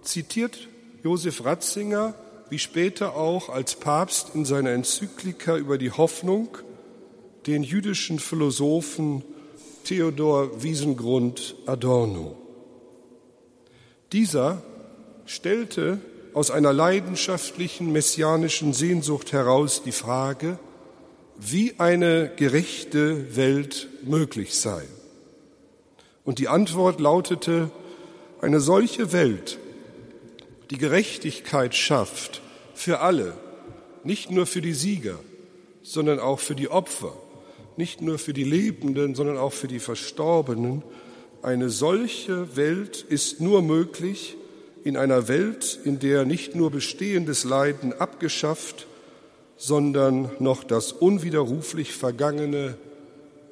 zitiert 0.02 0.68
Josef 1.02 1.46
Ratzinger, 1.46 2.14
wie 2.50 2.60
später 2.60 3.16
auch 3.16 3.48
als 3.48 3.76
Papst 3.76 4.36
in 4.36 4.44
seiner 4.44 4.72
Enzyklika 4.72 5.56
über 5.56 5.78
die 5.78 5.92
Hoffnung, 5.92 6.58
den 7.48 7.64
jüdischen 7.64 8.20
Philosophen 8.20 9.24
Theodor 9.86 10.62
Wiesengrund 10.62 11.56
Adorno. 11.66 12.36
Dieser 14.12 14.62
stellte 15.26 16.02
aus 16.34 16.52
einer 16.52 16.74
leidenschaftlichen 16.74 17.94
messianischen 17.94 18.74
Sehnsucht 18.74 19.32
heraus 19.32 19.84
die 19.84 19.94
Frage, 19.94 20.60
wie 21.38 21.76
eine 21.78 22.32
gerechte 22.36 23.36
Welt 23.36 23.88
möglich 24.04 24.56
sei. 24.56 24.84
Und 26.24 26.40
die 26.40 26.48
Antwort 26.48 27.00
lautete, 27.00 27.70
eine 28.42 28.60
solche 28.60 29.12
Welt, 29.12 29.60
die 30.70 30.78
Gerechtigkeit 30.78 31.76
schafft 31.76 32.42
für 32.74 33.00
alle, 33.00 33.34
nicht 34.04 34.32
nur 34.32 34.46
für 34.46 34.62
die 34.62 34.74
Sieger, 34.74 35.20
sondern 35.84 36.20
auch 36.20 36.40
für 36.40 36.56
die 36.56 36.70
Opfer, 36.70 37.14
nicht 37.78 38.02
nur 38.02 38.18
für 38.18 38.34
die 38.34 38.44
Lebenden, 38.44 39.16
sondern 39.16 39.38
auch 39.38 39.54
für 39.54 39.68
die 39.68 39.80
Verstorbenen. 39.80 40.84
Eine 41.42 41.70
solche 41.70 42.56
Welt 42.56 43.06
ist 43.08 43.42
nur 43.42 43.62
möglich 43.62 44.36
in 44.84 44.98
einer 44.98 45.28
Welt, 45.28 45.80
in 45.84 46.00
der 46.00 46.26
nicht 46.26 46.56
nur 46.56 46.72
bestehendes 46.72 47.44
Leiden 47.44 47.94
abgeschafft, 47.94 48.88
sondern 49.58 50.32
noch 50.40 50.64
das 50.64 50.92
unwiderruflich 50.92 51.94
Vergangene 51.94 52.78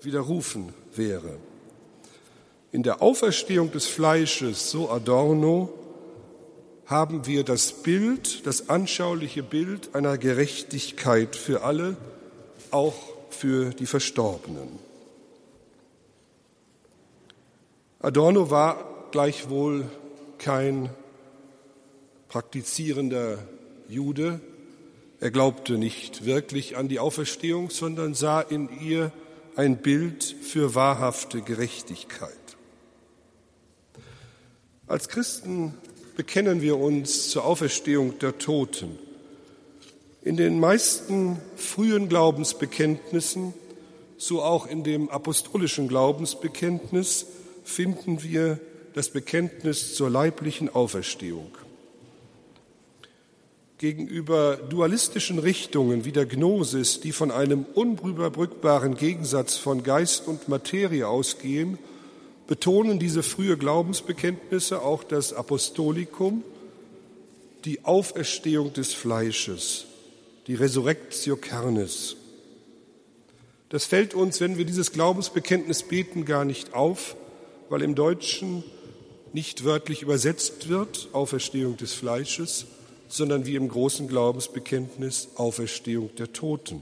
widerrufen 0.01 0.73
wäre. 0.95 1.37
In 2.71 2.83
der 2.83 3.01
Auferstehung 3.01 3.71
des 3.71 3.85
Fleisches, 3.85 4.71
so 4.71 4.89
Adorno, 4.89 5.69
haben 6.85 7.25
wir 7.25 7.43
das 7.43 7.71
Bild, 7.71 8.45
das 8.45 8.69
anschauliche 8.69 9.43
Bild 9.43 9.95
einer 9.95 10.17
Gerechtigkeit 10.17 11.35
für 11.35 11.63
alle, 11.63 11.95
auch 12.71 12.95
für 13.29 13.69
die 13.71 13.85
Verstorbenen. 13.85 14.67
Adorno 17.99 18.49
war 18.49 19.07
gleichwohl 19.11 19.85
kein 20.37 20.89
praktizierender 22.27 23.37
Jude, 23.87 24.41
er 25.23 25.31
glaubte 25.31 25.77
nicht 25.77 26.25
wirklich 26.25 26.75
an 26.75 26.89
die 26.89 26.99
Auferstehung, 26.99 27.69
sondern 27.69 28.13
sah 28.13 28.41
in 28.41 28.67
ihr 28.81 29.13
ein 29.55 29.77
Bild 29.77 30.21
für 30.21 30.75
wahrhafte 30.75 31.41
Gerechtigkeit. 31.41 32.33
Als 34.85 35.07
Christen 35.07 35.75
bekennen 36.17 36.61
wir 36.61 36.77
uns 36.77 37.29
zur 37.29 37.45
Auferstehung 37.45 38.19
der 38.19 38.37
Toten. 38.37 38.99
In 40.23 40.35
den 40.35 40.59
meisten 40.59 41.39
frühen 41.55 42.09
Glaubensbekenntnissen, 42.09 43.53
so 44.17 44.41
auch 44.41 44.67
in 44.67 44.83
dem 44.83 45.07
apostolischen 45.07 45.87
Glaubensbekenntnis, 45.87 47.27
finden 47.63 48.23
wir 48.23 48.59
das 48.93 49.09
Bekenntnis 49.09 49.95
zur 49.95 50.09
leiblichen 50.09 50.67
Auferstehung 50.67 51.55
gegenüber 53.83 54.55
dualistischen 54.55 55.39
Richtungen 55.39 56.05
wie 56.05 56.13
der 56.13 56.25
Gnosis, 56.25 57.01
die 57.01 57.11
von 57.11 57.31
einem 57.31 57.65
unüberbrückbaren 57.73 58.95
Gegensatz 58.95 59.57
von 59.57 59.83
Geist 59.83 60.29
und 60.29 60.47
Materie 60.47 61.05
ausgehen, 61.05 61.77
betonen 62.47 62.97
diese 62.97 63.23
frühe 63.23 63.57
Glaubensbekenntnisse 63.57 64.81
auch 64.81 65.03
das 65.03 65.33
Apostolikum, 65.33 66.45
die 67.65 67.83
Auferstehung 67.83 68.71
des 68.71 68.93
Fleisches, 68.93 69.83
die 70.47 70.55
Resurrectio 70.55 71.35
Carnis. 71.35 72.15
Das 73.67 73.83
fällt 73.83 74.13
uns, 74.13 74.39
wenn 74.39 74.57
wir 74.57 74.63
dieses 74.63 74.93
Glaubensbekenntnis 74.93 75.83
beten, 75.83 76.23
gar 76.23 76.45
nicht 76.45 76.73
auf, 76.73 77.17
weil 77.67 77.81
im 77.81 77.95
Deutschen 77.95 78.63
nicht 79.33 79.65
wörtlich 79.65 80.03
übersetzt 80.03 80.69
wird, 80.69 81.09
Auferstehung 81.11 81.75
des 81.75 81.91
Fleisches, 81.91 82.65
sondern 83.13 83.45
wie 83.45 83.55
im 83.55 83.67
großen 83.67 84.07
Glaubensbekenntnis 84.07 85.29
Auferstehung 85.35 86.09
der 86.15 86.33
Toten. 86.33 86.81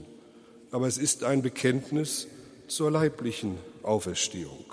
Aber 0.70 0.86
es 0.86 0.96
ist 0.96 1.24
ein 1.24 1.42
Bekenntnis 1.42 2.26
zur 2.68 2.90
leiblichen 2.90 3.58
Auferstehung. 3.82 4.64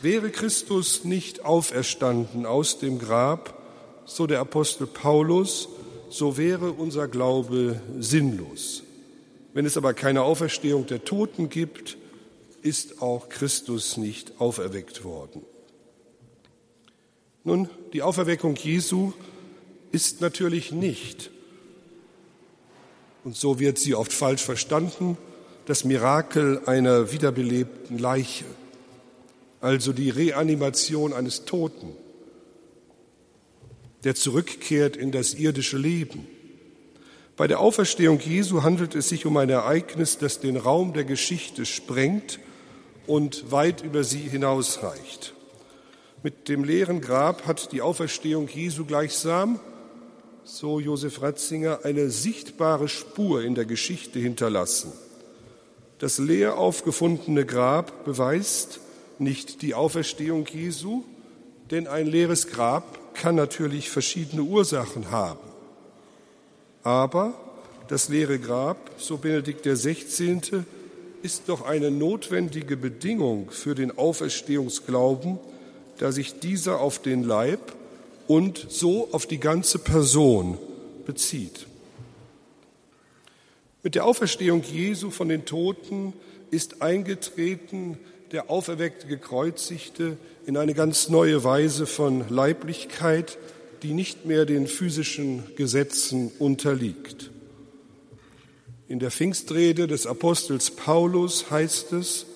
Wäre 0.00 0.30
Christus 0.30 1.02
nicht 1.02 1.44
auferstanden 1.44 2.46
aus 2.46 2.78
dem 2.78 3.00
Grab, 3.00 3.60
so 4.04 4.28
der 4.28 4.38
Apostel 4.38 4.86
Paulus, 4.86 5.68
so 6.10 6.36
wäre 6.36 6.70
unser 6.70 7.08
Glaube 7.08 7.80
sinnlos. 7.98 8.84
Wenn 9.52 9.66
es 9.66 9.76
aber 9.76 9.94
keine 9.94 10.22
Auferstehung 10.22 10.86
der 10.86 11.04
Toten 11.04 11.48
gibt, 11.48 11.96
ist 12.62 13.02
auch 13.02 13.30
Christus 13.30 13.96
nicht 13.96 14.40
auferweckt 14.40 15.02
worden. 15.02 15.42
Nun, 17.42 17.68
die 17.92 18.02
Auferweckung 18.02 18.54
Jesu 18.54 19.12
ist 19.92 20.20
natürlich 20.20 20.72
nicht, 20.72 21.30
und 23.24 23.36
so 23.36 23.58
wird 23.58 23.78
sie 23.78 23.94
oft 23.94 24.12
falsch 24.12 24.42
verstanden, 24.42 25.16
das 25.66 25.84
Mirakel 25.84 26.60
einer 26.66 27.12
wiederbelebten 27.12 27.98
Leiche, 27.98 28.44
also 29.60 29.92
die 29.92 30.10
Reanimation 30.10 31.12
eines 31.12 31.44
Toten, 31.44 31.92
der 34.04 34.14
zurückkehrt 34.14 34.96
in 34.96 35.10
das 35.10 35.34
irdische 35.34 35.76
Leben. 35.76 36.26
Bei 37.36 37.48
der 37.48 37.60
Auferstehung 37.60 38.20
Jesu 38.20 38.62
handelt 38.62 38.94
es 38.94 39.08
sich 39.08 39.26
um 39.26 39.36
ein 39.36 39.50
Ereignis, 39.50 40.18
das 40.18 40.40
den 40.40 40.56
Raum 40.56 40.92
der 40.92 41.04
Geschichte 41.04 41.66
sprengt 41.66 42.38
und 43.06 43.50
weit 43.50 43.82
über 43.82 44.04
sie 44.04 44.20
hinausreicht. 44.20 45.34
Mit 46.22 46.48
dem 46.48 46.64
leeren 46.64 47.00
Grab 47.00 47.46
hat 47.46 47.72
die 47.72 47.82
Auferstehung 47.82 48.48
Jesu 48.48 48.84
gleichsam 48.84 49.60
so 50.46 50.78
Josef 50.78 51.22
Ratzinger, 51.22 51.80
eine 51.82 52.08
sichtbare 52.08 52.88
Spur 52.88 53.42
in 53.42 53.56
der 53.56 53.64
Geschichte 53.64 54.20
hinterlassen. 54.20 54.92
Das 55.98 56.18
leer 56.18 56.56
aufgefundene 56.56 57.44
Grab 57.44 58.04
beweist 58.04 58.78
nicht 59.18 59.62
die 59.62 59.74
Auferstehung 59.74 60.46
Jesu, 60.46 61.02
denn 61.72 61.88
ein 61.88 62.06
leeres 62.06 62.46
Grab 62.46 63.14
kann 63.14 63.34
natürlich 63.34 63.90
verschiedene 63.90 64.42
Ursachen 64.42 65.10
haben. 65.10 65.40
Aber 66.84 67.34
das 67.88 68.08
leere 68.08 68.38
Grab, 68.38 68.78
so 68.98 69.16
Benedikt 69.16 69.66
XVI., 69.66 70.40
ist 71.22 71.48
doch 71.48 71.66
eine 71.66 71.90
notwendige 71.90 72.76
Bedingung 72.76 73.50
für 73.50 73.74
den 73.74 73.98
Auferstehungsglauben, 73.98 75.40
da 75.98 76.12
sich 76.12 76.38
dieser 76.38 76.78
auf 76.78 77.00
den 77.00 77.24
Leib 77.24 77.72
und 78.28 78.66
so 78.68 79.08
auf 79.12 79.26
die 79.26 79.38
ganze 79.38 79.78
Person 79.78 80.58
bezieht. 81.04 81.66
Mit 83.82 83.94
der 83.94 84.04
Auferstehung 84.04 84.62
Jesu 84.62 85.10
von 85.10 85.28
den 85.28 85.44
Toten 85.44 86.12
ist 86.50 86.82
eingetreten 86.82 87.98
der 88.32 88.50
auferweckte 88.50 89.06
Gekreuzigte 89.06 90.16
in 90.46 90.56
eine 90.56 90.74
ganz 90.74 91.08
neue 91.08 91.44
Weise 91.44 91.86
von 91.86 92.28
Leiblichkeit, 92.28 93.38
die 93.82 93.92
nicht 93.92 94.26
mehr 94.26 94.46
den 94.46 94.66
physischen 94.66 95.44
Gesetzen 95.56 96.32
unterliegt. 96.38 97.30
In 98.88 98.98
der 98.98 99.10
Pfingstrede 99.10 99.86
des 99.86 100.06
Apostels 100.06 100.70
Paulus 100.70 101.50
heißt 101.50 101.92
es, 101.92 102.26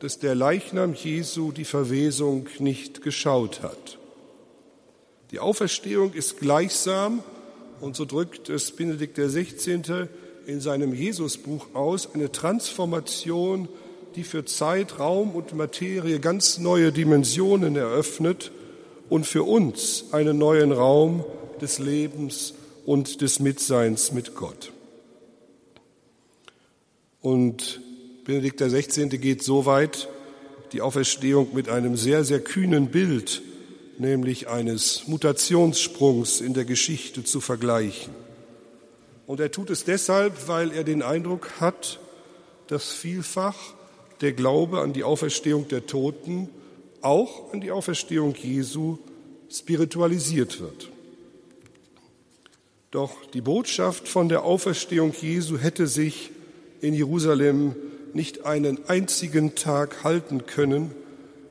dass 0.00 0.18
der 0.18 0.34
Leichnam 0.34 0.94
Jesu 0.94 1.52
die 1.52 1.64
Verwesung 1.64 2.48
nicht 2.58 3.02
geschaut 3.02 3.62
hat. 3.62 3.98
Die 5.32 5.40
Auferstehung 5.40 6.12
ist 6.12 6.38
gleichsam, 6.38 7.22
und 7.80 7.96
so 7.96 8.04
drückt 8.04 8.48
es 8.48 8.70
Benedikt 8.70 9.16
XVI. 9.18 10.08
in 10.46 10.60
seinem 10.60 10.94
Jesusbuch 10.94 11.66
aus, 11.74 12.14
eine 12.14 12.30
Transformation, 12.30 13.68
die 14.14 14.22
für 14.22 14.44
Zeit, 14.44 14.98
Raum 14.98 15.32
und 15.32 15.54
Materie 15.54 16.20
ganz 16.20 16.58
neue 16.58 16.92
Dimensionen 16.92 17.76
eröffnet 17.76 18.52
und 19.10 19.26
für 19.26 19.42
uns 19.42 20.06
einen 20.12 20.38
neuen 20.38 20.72
Raum 20.72 21.24
des 21.60 21.78
Lebens 21.78 22.54
und 22.86 23.20
des 23.20 23.40
Mitseins 23.40 24.12
mit 24.12 24.34
Gott. 24.36 24.72
Und 27.20 27.80
Benedikt 28.24 28.60
XVI. 28.60 29.08
geht 29.18 29.42
so 29.42 29.66
weit, 29.66 30.08
die 30.72 30.80
Auferstehung 30.80 31.54
mit 31.54 31.68
einem 31.68 31.96
sehr, 31.96 32.24
sehr 32.24 32.40
kühnen 32.40 32.88
Bild, 32.88 33.42
nämlich 33.98 34.48
eines 34.48 35.06
Mutationssprungs 35.06 36.40
in 36.40 36.54
der 36.54 36.64
Geschichte 36.64 37.24
zu 37.24 37.40
vergleichen. 37.40 38.12
Und 39.26 39.40
er 39.40 39.50
tut 39.50 39.70
es 39.70 39.84
deshalb, 39.84 40.48
weil 40.48 40.72
er 40.72 40.84
den 40.84 41.02
Eindruck 41.02 41.60
hat, 41.60 41.98
dass 42.68 42.92
vielfach 42.92 43.56
der 44.20 44.32
Glaube 44.32 44.80
an 44.80 44.92
die 44.92 45.04
Auferstehung 45.04 45.68
der 45.68 45.86
Toten, 45.86 46.48
auch 47.00 47.52
an 47.52 47.60
die 47.60 47.70
Auferstehung 47.70 48.34
Jesu, 48.34 48.98
spiritualisiert 49.50 50.60
wird. 50.60 50.90
Doch 52.90 53.12
die 53.32 53.40
Botschaft 53.40 54.08
von 54.08 54.28
der 54.28 54.44
Auferstehung 54.44 55.12
Jesu 55.20 55.58
hätte 55.58 55.86
sich 55.86 56.30
in 56.80 56.94
Jerusalem 56.94 57.74
nicht 58.14 58.46
einen 58.46 58.88
einzigen 58.88 59.54
Tag 59.54 60.04
halten 60.04 60.46
können, 60.46 60.92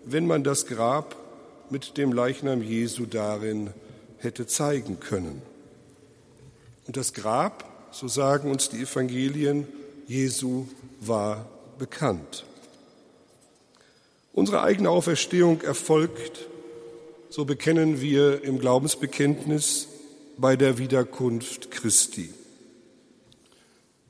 wenn 0.06 0.26
man 0.26 0.44
das 0.44 0.66
Grab 0.66 1.16
mit 1.72 1.98
dem 1.98 2.12
Leichnam 2.12 2.62
Jesu 2.62 3.06
darin 3.06 3.72
hätte 4.18 4.48
zeigen 4.48 5.00
können. 5.00 5.42
Und 6.88 6.98
das 6.98 7.14
Grab, 7.14 7.90
so 7.92 8.08
sagen 8.08 8.52
uns 8.52 8.70
die 8.70 8.82
Evangelien, 8.82 9.68
Jesu 10.08 10.68
war 11.00 11.50
bekannt. 11.80 12.46
Unsere 14.34 14.62
eigene 14.62 14.90
Auferstehung 14.90 15.62
erfolgt, 15.62 16.48
so 17.30 17.46
bekennen 17.46 18.02
wir 18.02 18.44
im 18.44 18.60
Glaubensbekenntnis, 18.60 19.88
bei 20.38 20.56
der 20.56 20.78
Wiederkunft 20.78 21.72
Christi. 21.72 22.34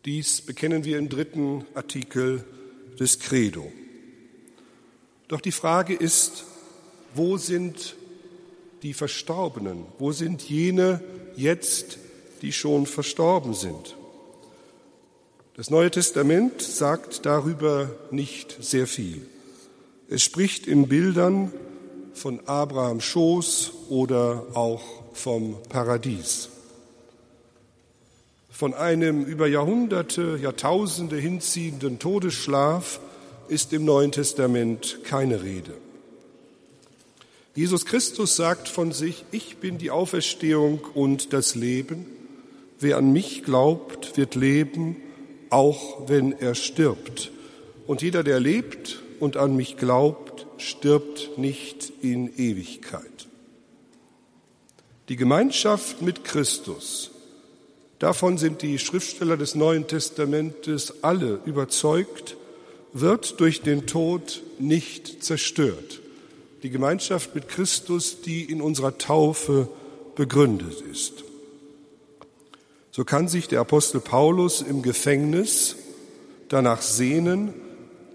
Dies 0.05 0.41
bekennen 0.41 0.83
wir 0.83 0.97
im 0.97 1.09
dritten 1.09 1.65
Artikel 1.75 2.43
des 3.00 3.19
Credo. 3.19 3.71
Doch 5.27 5.41
die 5.41 5.51
Frage 5.51 5.93
ist, 5.93 6.45
wo 7.15 7.38
sind 7.38 7.95
die 8.84 8.93
Verstorbenen? 8.93 9.86
Wo 9.98 10.12
sind 10.12 10.48
jene 10.48 11.01
jetzt, 11.36 11.98
die 12.41 12.51
schon 12.51 12.86
verstorben 12.86 13.53
sind? 13.53 13.95
Das 15.55 15.69
Neue 15.69 15.89
Testament 15.89 16.62
sagt 16.62 17.25
darüber 17.25 17.89
nicht 18.12 18.57
sehr 18.62 18.88
viel. 18.88 19.25
Es 20.10 20.22
spricht 20.22 20.67
in 20.67 20.88
Bildern 20.88 21.51
von 22.13 22.41
Abrahams 22.45 23.06
Schoß 23.06 23.71
oder 23.89 24.45
auch 24.54 24.84
vom 25.13 25.56
Paradies. 25.69 26.49
Von 28.49 28.73
einem 28.73 29.25
über 29.25 29.47
Jahrhunderte, 29.47 30.38
Jahrtausende 30.41 31.17
hinziehenden 31.17 31.99
Todesschlaf 31.99 32.99
ist 33.47 33.73
im 33.73 33.86
Neuen 33.86 34.12
Testament 34.12 34.99
keine 35.04 35.41
Rede. 35.41 35.73
Jesus 37.56 37.86
Christus 37.86 38.36
sagt 38.36 38.68
von 38.68 38.91
sich, 38.91 39.24
ich 39.32 39.58
bin 39.58 39.78
die 39.78 39.89
Auferstehung 39.89 40.82
und 40.94 41.32
das 41.32 41.56
Leben. 41.56 42.06
Wer 42.82 42.98
an 42.98 43.13
mich 43.13 43.44
glaubt, 43.44 44.18
wird 44.18 44.36
leben, 44.36 44.98
auch 45.50 46.10
wenn 46.10 46.34
er 46.34 46.54
stirbt. 46.54 47.32
Und 47.88 48.02
jeder, 48.02 48.24
der 48.24 48.41
lebt 48.41 49.02
und 49.22 49.38
an 49.38 49.56
mich 49.56 49.78
glaubt, 49.78 50.48
stirbt 50.58 51.38
nicht 51.38 51.94
in 52.02 52.38
Ewigkeit. 52.38 53.28
Die 55.08 55.15
Gemeinschaft 55.15 56.02
mit 56.02 56.26
Christus 56.26 57.12
davon 58.00 58.38
sind 58.38 58.63
die 58.63 58.80
Schriftsteller 58.80 59.38
des 59.38 59.56
Neuen 59.56 59.88
Testamentes 59.88 61.04
alle 61.04 61.39
überzeugt, 61.46 62.36
wird 62.91 63.39
durch 63.39 63.62
den 63.62 63.86
Tod 63.86 64.41
nicht 64.60 65.24
zerstört. 65.24 66.02
Die 66.65 66.71
Gemeinschaft 66.71 67.36
mit 67.36 67.47
Christus, 67.47 68.21
die 68.21 68.43
in 68.43 68.60
unserer 68.60 68.97
Taufe 68.97 69.69
begründet 70.15 70.82
ist. 70.91 71.23
So 72.89 73.06
kann 73.06 73.28
sich 73.28 73.47
der 73.47 73.60
Apostel 73.60 74.01
Paulus 74.01 74.63
im 74.63 74.82
Gefängnis 74.82 75.75
danach 76.49 76.82
sehnen, 76.82 77.54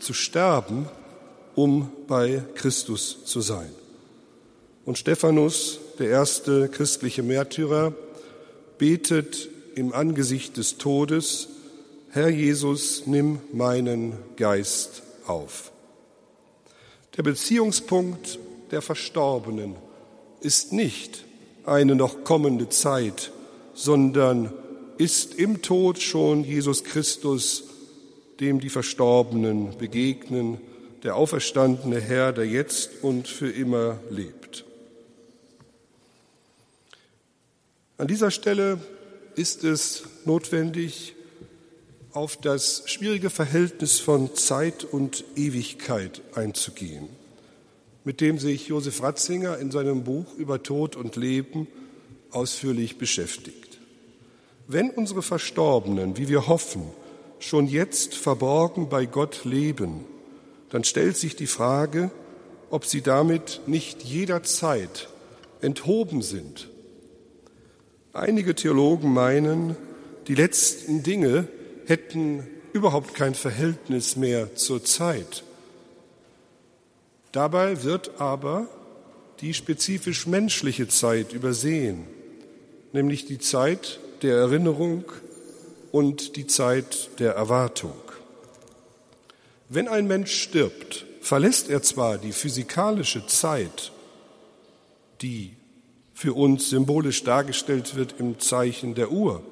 zu 0.01 0.15
sterben, 0.15 0.89
um 1.55 1.93
bei 2.09 2.43
Christus 2.57 3.25
zu 3.25 3.41
sein. 3.41 3.71
Und 4.85 4.99
Stephanus, 4.99 5.79
der 6.01 6.09
erste 6.09 6.69
christliche 6.69 7.23
Märtyrer, 7.23 7.95
betet 8.79 9.49
im 9.77 9.93
Angesicht 9.93 10.57
des 10.57 10.77
Todes, 10.77 11.47
Herr 12.11 12.31
Jesus, 12.31 13.07
nimm 13.07 13.39
meinen 13.53 14.15
Geist 14.35 15.05
auf. 15.25 15.71
Der 17.17 17.23
Beziehungspunkt 17.23 18.39
der 18.71 18.83
Verstorbenen 18.83 19.75
ist 20.41 20.73
nicht 20.73 21.25
eine 21.65 21.95
noch 21.95 22.25
kommende 22.25 22.69
Zeit, 22.69 23.33
sondern 23.75 24.53
ist 24.99 25.35
im 25.35 25.63
Tod 25.63 26.01
schon 26.01 26.45
Jesus 26.45 26.85
Christus, 26.85 27.65
dem 28.39 28.61
die 28.61 28.69
Verstorbenen 28.69 29.77
begegnen, 29.79 30.59
der 31.03 31.17
auferstandene 31.17 32.01
Herr, 32.01 32.33
der 32.33 32.47
jetzt 32.47 33.03
und 33.03 33.27
für 33.27 33.51
immer 33.51 33.99
lebt. 34.11 34.65
An 37.99 38.07
dieser 38.07 38.31
Stelle 38.31 38.81
ist 39.37 39.65
es 39.65 40.05
notwendig, 40.25 41.15
auf 42.13 42.37
das 42.37 42.83
schwierige 42.87 43.31
Verhältnis 43.31 44.01
von 44.01 44.35
Zeit 44.35 44.85
und 44.85 45.25
Ewigkeit 45.37 46.23
einzugehen, 46.35 47.09
mit 48.05 48.21
dem 48.21 48.39
sich 48.39 48.69
Josef 48.69 49.03
Ratzinger 49.03 49.59
in 49.59 49.71
seinem 49.71 50.05
Buch 50.05 50.35
über 50.37 50.63
Tod 50.63 50.97
und 50.97 51.17
Leben 51.17 51.67
ausführlich 52.31 52.99
beschäftigt. 52.99 53.79
Wenn 54.67 54.91
unsere 54.91 55.23
Verstorbenen, 55.23 56.17
wie 56.17 56.29
wir 56.29 56.47
hoffen, 56.47 56.83
schon 57.39 57.67
jetzt 57.67 58.15
verborgen 58.15 58.89
bei 58.89 59.07
Gott 59.07 59.45
leben, 59.45 60.05
dann 60.71 60.85
stellt 60.85 61.17
sich 61.17 61.37
die 61.37 61.47
Frage, 61.47 62.11
ob 62.71 62.85
sie 62.85 63.03
damit 63.03 63.63
nicht 63.67 64.03
jederzeit 64.03 65.09
enthoben 65.61 66.23
sind 66.23 66.69
Einige 68.13 68.57
Theologen 68.57 69.13
meinen, 69.13 69.77
die 70.27 70.35
letzten 70.35 71.05
Dinge 71.05 71.47
hätten 71.91 72.47
überhaupt 72.73 73.15
kein 73.15 73.35
Verhältnis 73.35 74.17
mehr 74.17 74.55
zur 74.55 74.85
Zeit. 74.85 75.43
Dabei 77.33 77.83
wird 77.83 78.21
aber 78.21 78.69
die 79.41 79.53
spezifisch 79.55 80.27
menschliche 80.27 80.89
Zeit 80.89 81.33
übersehen, 81.33 82.07
nämlich 82.93 83.27
die 83.27 83.39
Zeit 83.39 84.01
der 84.23 84.37
Erinnerung 84.37 85.05
und 85.93 86.37
die 86.37 86.47
Zeit 86.47 87.11
der 87.19 87.33
Erwartung. 87.33 87.93
Wenn 89.69 89.89
ein 89.89 90.07
Mensch 90.07 90.33
stirbt, 90.33 91.07
verlässt 91.21 91.71
er 91.71 91.83
zwar 91.83 92.19
die 92.19 92.33
physikalische 92.33 93.27
Zeit, 93.27 93.93
die 95.23 95.57
für 96.15 96.35
uns 96.35 96.71
symbolisch 96.71 97.25
dargestellt 97.25 97.95
wird 97.95 98.15
im 98.19 98.39
Zeichen 98.39 98.95
der 98.95 99.11
Uhr. 99.11 99.43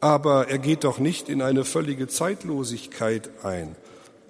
Aber 0.00 0.48
er 0.48 0.58
geht 0.58 0.84
doch 0.84 0.98
nicht 0.98 1.28
in 1.28 1.42
eine 1.42 1.64
völlige 1.64 2.06
Zeitlosigkeit 2.06 3.30
ein. 3.42 3.74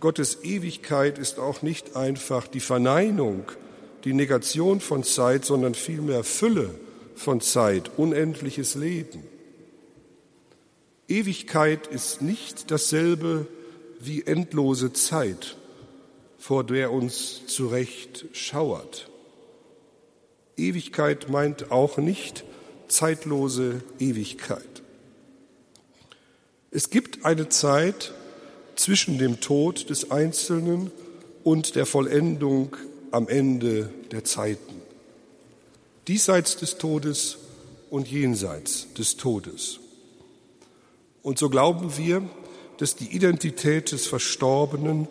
Gottes 0.00 0.44
Ewigkeit 0.44 1.18
ist 1.18 1.38
auch 1.38 1.62
nicht 1.62 1.96
einfach 1.96 2.46
die 2.46 2.60
Verneinung, 2.60 3.44
die 4.04 4.12
Negation 4.12 4.80
von 4.80 5.02
Zeit, 5.02 5.44
sondern 5.44 5.74
vielmehr 5.74 6.24
Fülle 6.24 6.70
von 7.16 7.40
Zeit, 7.40 7.90
unendliches 7.98 8.76
Leben. 8.76 9.24
Ewigkeit 11.08 11.86
ist 11.86 12.22
nicht 12.22 12.70
dasselbe 12.70 13.46
wie 13.98 14.22
endlose 14.24 14.92
Zeit, 14.92 15.56
vor 16.38 16.64
der 16.64 16.92
uns 16.92 17.46
zu 17.46 17.66
Recht 17.66 18.26
schauert. 18.32 19.10
Ewigkeit 20.56 21.28
meint 21.28 21.70
auch 21.70 21.98
nicht 21.98 22.44
zeitlose 22.88 23.82
Ewigkeit. 23.98 24.77
Es 26.70 26.90
gibt 26.90 27.24
eine 27.24 27.48
Zeit 27.48 28.12
zwischen 28.76 29.18
dem 29.18 29.40
Tod 29.40 29.88
des 29.88 30.10
Einzelnen 30.10 30.90
und 31.42 31.76
der 31.76 31.86
Vollendung 31.86 32.76
am 33.10 33.26
Ende 33.26 33.90
der 34.12 34.24
Zeiten. 34.24 34.82
Diesseits 36.08 36.56
des 36.58 36.76
Todes 36.76 37.38
und 37.88 38.08
jenseits 38.10 38.92
des 38.94 39.16
Todes. 39.16 39.80
Und 41.22 41.38
so 41.38 41.48
glauben 41.48 41.96
wir, 41.96 42.28
dass 42.76 42.96
die 42.96 43.16
Identität 43.16 43.92
des 43.92 44.06
Verstorbenen 44.06 45.08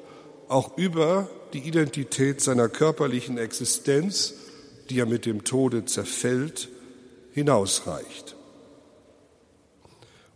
auch 0.47 0.77
über 0.77 1.27
die 1.53 1.59
Identität 1.59 2.39
seiner 2.39 2.69
körperlichen 2.69 3.39
Existenz, 3.39 4.35
die 4.91 4.95
ja 4.97 5.05
mit 5.05 5.25
dem 5.25 5.43
Tode 5.43 5.85
zerfällt, 5.85 6.69
hinausreicht. 7.33 8.36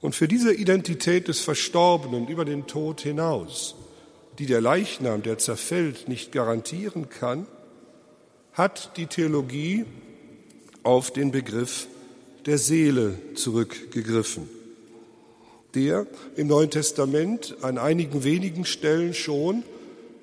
Und 0.02 0.16
für 0.16 0.28
diese 0.28 0.54
Identität 0.54 1.28
des 1.28 1.42
Verstorbenen 1.42 2.28
über 2.28 2.44
den 2.44 2.68
Tod 2.68 3.02
hinaus, 3.02 3.76
die 4.40 4.48
der 4.48 4.62
Leichnam, 4.62 5.24
der 5.24 5.38
zerfällt, 5.38 6.08
nicht 6.08 6.32
garantieren 6.32 7.10
kann, 7.10 7.46
hat 8.54 8.98
die 8.98 9.06
Theologie 9.06 9.86
auf 10.84 11.12
den 11.12 11.32
Begriff 11.32 11.88
der 12.46 12.58
Seele 12.58 13.18
zurückgegriffen 13.36 14.50
der 15.74 16.08
im 16.36 16.48
Neuen 16.48 16.70
Testament 16.70 17.56
an 17.62 17.78
einigen 17.78 18.24
wenigen 18.24 18.66
Stellen 18.66 19.14
schon 19.14 19.64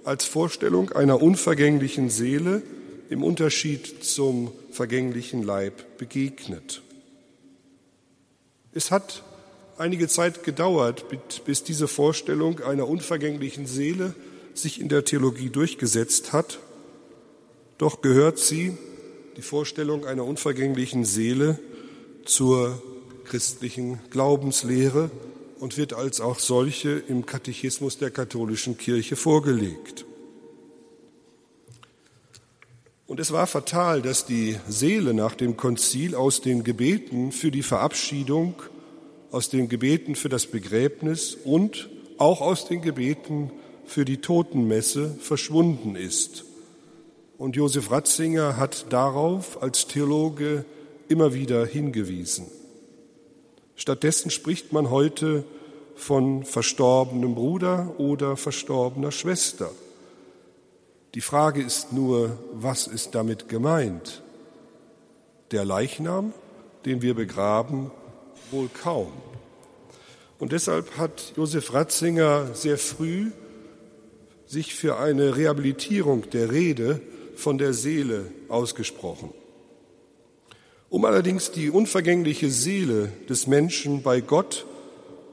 als 0.04 0.24
Vorstellung 0.24 0.92
einer 0.92 1.22
unvergänglichen 1.22 2.10
Seele 2.10 2.62
im 3.10 3.22
Unterschied 3.22 4.04
zum 4.04 4.52
vergänglichen 4.70 5.42
Leib 5.42 5.98
begegnet. 5.98 6.82
Es 8.72 8.90
hat 8.90 9.22
einige 9.78 10.08
Zeit 10.08 10.44
gedauert, 10.44 11.06
bis 11.44 11.62
diese 11.62 11.88
Vorstellung 11.88 12.60
einer 12.60 12.88
unvergänglichen 12.88 13.66
Seele 13.66 14.14
sich 14.54 14.80
in 14.80 14.88
der 14.88 15.04
Theologie 15.04 15.50
durchgesetzt 15.50 16.32
hat. 16.32 16.58
Doch 17.78 18.02
gehört 18.02 18.38
sie, 18.38 18.76
die 19.36 19.42
Vorstellung 19.42 20.04
einer 20.04 20.24
unvergänglichen 20.24 21.04
Seele, 21.04 21.58
zur 22.24 22.82
christlichen 23.24 24.00
Glaubenslehre 24.10 25.10
und 25.60 25.76
wird 25.78 25.94
als 25.94 26.20
auch 26.20 26.38
solche 26.38 26.90
im 26.90 27.24
Katechismus 27.24 27.98
der 27.98 28.10
katholischen 28.10 28.76
Kirche 28.76 29.16
vorgelegt. 29.16 30.04
Und 33.06 33.20
es 33.20 33.32
war 33.32 33.46
fatal, 33.46 34.02
dass 34.02 34.26
die 34.26 34.58
Seele 34.68 35.14
nach 35.14 35.34
dem 35.34 35.56
Konzil 35.56 36.14
aus 36.14 36.42
den 36.42 36.64
Gebeten 36.64 37.32
für 37.32 37.50
die 37.50 37.62
Verabschiedung, 37.62 38.54
aus 39.30 39.50
den 39.50 39.68
Gebeten 39.68 40.14
für 40.14 40.28
das 40.28 40.46
Begräbnis 40.46 41.34
und 41.34 41.88
auch 42.18 42.40
aus 42.40 42.66
den 42.66 42.82
Gebeten 42.82 43.50
für 43.84 44.04
die 44.04 44.18
Totenmesse 44.18 45.16
verschwunden 45.20 45.96
ist. 45.96 46.44
Und 47.38 47.56
Josef 47.56 47.90
Ratzinger 47.90 48.56
hat 48.56 48.86
darauf 48.90 49.62
als 49.62 49.86
Theologe 49.86 50.64
immer 51.08 51.34
wieder 51.34 51.64
hingewiesen. 51.64 52.46
Stattdessen 53.76 54.30
spricht 54.30 54.72
man 54.72 54.90
heute 54.90 55.44
von 55.94 56.44
verstorbenem 56.44 57.34
Bruder 57.34 57.94
oder 57.98 58.36
verstorbener 58.36 59.12
Schwester. 59.12 59.70
Die 61.14 61.20
Frage 61.20 61.62
ist 61.62 61.92
nur, 61.92 62.38
was 62.52 62.86
ist 62.86 63.14
damit 63.14 63.48
gemeint? 63.48 64.22
Der 65.50 65.64
Leichnam, 65.64 66.32
den 66.84 67.02
wir 67.02 67.14
begraben, 67.14 67.90
wohl 68.52 68.68
kaum. 68.68 69.12
Und 70.38 70.52
deshalb 70.52 70.96
hat 70.96 71.32
Josef 71.36 71.72
Ratzinger 71.74 72.54
sehr 72.54 72.78
früh 72.78 73.30
sich 74.46 74.74
für 74.74 74.98
eine 74.98 75.36
Rehabilitierung 75.36 76.30
der 76.30 76.50
Rede 76.50 77.00
von 77.36 77.58
der 77.58 77.72
Seele 77.72 78.26
ausgesprochen. 78.48 79.32
Um 80.90 81.04
allerdings 81.04 81.50
die 81.50 81.70
unvergängliche 81.70 82.50
Seele 82.50 83.12
des 83.28 83.46
Menschen 83.46 84.02
bei 84.02 84.20
Gott 84.20 84.64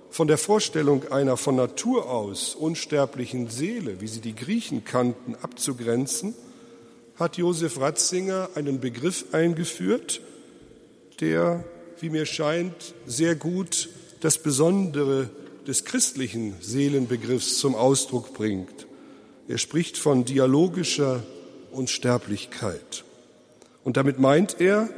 von 0.09 0.27
der 0.27 0.37
Vorstellung 0.37 1.11
einer 1.11 1.37
von 1.37 1.55
Natur 1.55 2.09
aus 2.09 2.55
unsterblichen 2.55 3.49
Seele, 3.49 4.01
wie 4.01 4.07
sie 4.07 4.21
die 4.21 4.35
Griechen 4.35 4.83
kannten, 4.83 5.35
abzugrenzen, 5.41 6.33
hat 7.17 7.37
Josef 7.37 7.79
Ratzinger 7.79 8.49
einen 8.55 8.79
Begriff 8.79 9.25
eingeführt, 9.31 10.21
der, 11.21 11.63
wie 11.99 12.09
mir 12.09 12.25
scheint, 12.25 12.93
sehr 13.05 13.35
gut 13.35 13.89
das 14.21 14.37
Besondere 14.37 15.29
des 15.67 15.85
christlichen 15.85 16.55
Seelenbegriffs 16.61 17.57
zum 17.57 17.75
Ausdruck 17.75 18.33
bringt. 18.33 18.87
Er 19.47 19.57
spricht 19.57 19.97
von 19.97 20.25
dialogischer 20.25 21.23
Unsterblichkeit. 21.71 23.03
Und 23.83 23.97
damit 23.97 24.19
meint 24.19 24.59
er, 24.59 24.89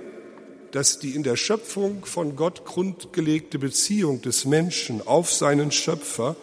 dass 0.72 1.00
die 1.00 1.16
in 1.16 1.24
der 1.24 1.36
Schöpfung 1.36 2.06
von 2.06 2.36
Gott 2.36 2.66
grundgelegte 2.66 3.60
Beziehung 3.60 4.22
des 4.22 4.46
Menschen 4.46 5.06
auf 5.06 5.32
seinen 5.32 5.72
Schöpfer 5.72 6.36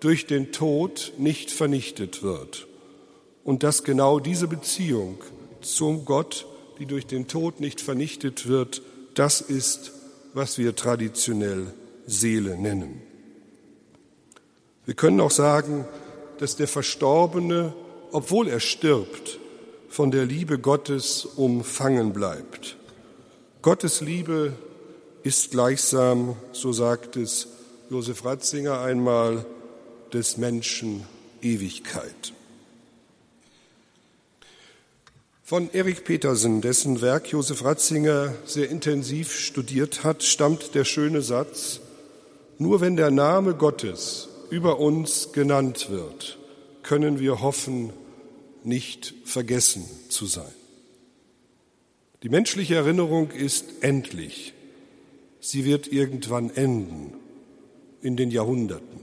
durch 0.00 0.26
den 0.26 0.52
Tod 0.52 1.12
nicht 1.18 1.50
vernichtet 1.50 2.22
wird. 2.22 2.66
Und 3.44 3.62
dass 3.62 3.84
genau 3.84 4.18
diese 4.18 4.48
Beziehung 4.48 5.18
zum 5.60 6.04
Gott, 6.04 6.46
die 6.78 6.86
durch 6.86 7.06
den 7.06 7.28
Tod 7.28 7.60
nicht 7.60 7.80
vernichtet 7.80 8.48
wird, 8.48 8.82
das 9.14 9.40
ist, 9.40 9.92
was 10.34 10.58
wir 10.58 10.74
traditionell 10.74 11.72
Seele 12.06 12.56
nennen. 12.56 13.02
Wir 14.84 14.94
können 14.94 15.20
auch 15.20 15.30
sagen, 15.30 15.84
dass 16.38 16.56
der 16.56 16.68
Verstorbene, 16.68 17.72
obwohl 18.10 18.48
er 18.48 18.60
stirbt, 18.60 19.38
von 19.88 20.10
der 20.10 20.26
Liebe 20.26 20.58
Gottes 20.58 21.24
umfangen 21.24 22.12
bleibt. 22.12 22.76
Gottes 23.60 24.00
Liebe 24.00 24.54
ist 25.22 25.52
gleichsam, 25.52 26.34
so 26.52 26.72
sagt 26.72 27.16
es 27.16 27.48
Josef 27.90 28.24
Ratzinger 28.24 28.80
einmal, 28.80 29.44
des 30.12 30.36
Menschen 30.36 31.04
Ewigkeit. 31.42 32.32
Von 35.44 35.70
Erik 35.72 36.04
Petersen, 36.04 36.60
dessen 36.60 37.00
Werk 37.00 37.26
Josef 37.32 37.64
Ratzinger 37.64 38.32
sehr 38.46 38.70
intensiv 38.70 39.32
studiert 39.32 40.04
hat, 40.04 40.22
stammt 40.22 40.74
der 40.76 40.84
schöne 40.84 41.20
Satz, 41.20 41.80
nur 42.58 42.80
wenn 42.80 42.96
der 42.96 43.10
Name 43.10 43.54
Gottes 43.54 44.28
über 44.50 44.78
uns 44.78 45.32
genannt 45.32 45.90
wird, 45.90 46.38
können 46.84 47.18
wir 47.18 47.42
hoffen, 47.42 47.92
nicht 48.62 49.14
vergessen 49.24 49.84
zu 50.08 50.26
sein. 50.26 50.54
Die 52.22 52.28
menschliche 52.28 52.76
Erinnerung 52.76 53.32
ist 53.32 53.64
endlich. 53.80 54.54
Sie 55.40 55.64
wird 55.64 55.88
irgendwann 55.88 56.50
enden 56.50 57.14
in 58.00 58.16
den 58.16 58.30
Jahrhunderten. 58.30 59.00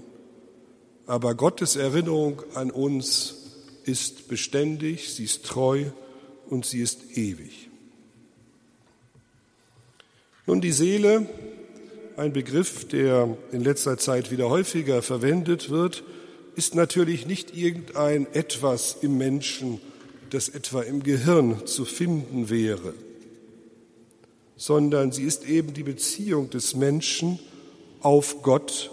Aber 1.06 1.36
Gottes 1.36 1.76
Erinnerung 1.76 2.44
an 2.54 2.72
uns 2.72 3.36
ist 3.84 4.30
beständig, 4.30 5.14
sie 5.14 5.26
ist 5.26 5.46
treu 5.46 5.86
und 6.50 6.66
sie 6.66 6.82
ist 6.82 7.18
ewig. 7.18 7.70
Nun, 10.46 10.62
die 10.62 10.72
Seele, 10.72 11.28
ein 12.18 12.34
Begriff, 12.34 12.88
der 12.88 13.38
in 13.52 13.64
letzter 13.64 13.98
Zeit 13.98 14.32
wieder 14.32 14.50
häufiger 14.50 15.02
verwendet 15.02 15.70
wird, 15.70 16.04
ist 16.56 16.76
natürlich 16.76 17.28
nicht 17.28 17.56
irgendein 17.56 18.28
etwas 18.34 18.98
im 19.02 19.18
Menschen, 19.18 19.80
das 20.32 20.50
etwa 20.50 20.82
im 20.82 21.04
Gehirn 21.04 21.66
zu 21.66 21.86
finden 21.86 22.50
wäre 22.50 22.94
sondern 24.60 25.14
sie 25.14 25.24
ist 25.24 25.48
eben 25.48 25.74
die 25.74 25.84
Beziehung 25.84 26.50
des 26.50 26.76
Menschen 26.76 27.40
auf 28.02 28.44
Gott, 28.44 28.92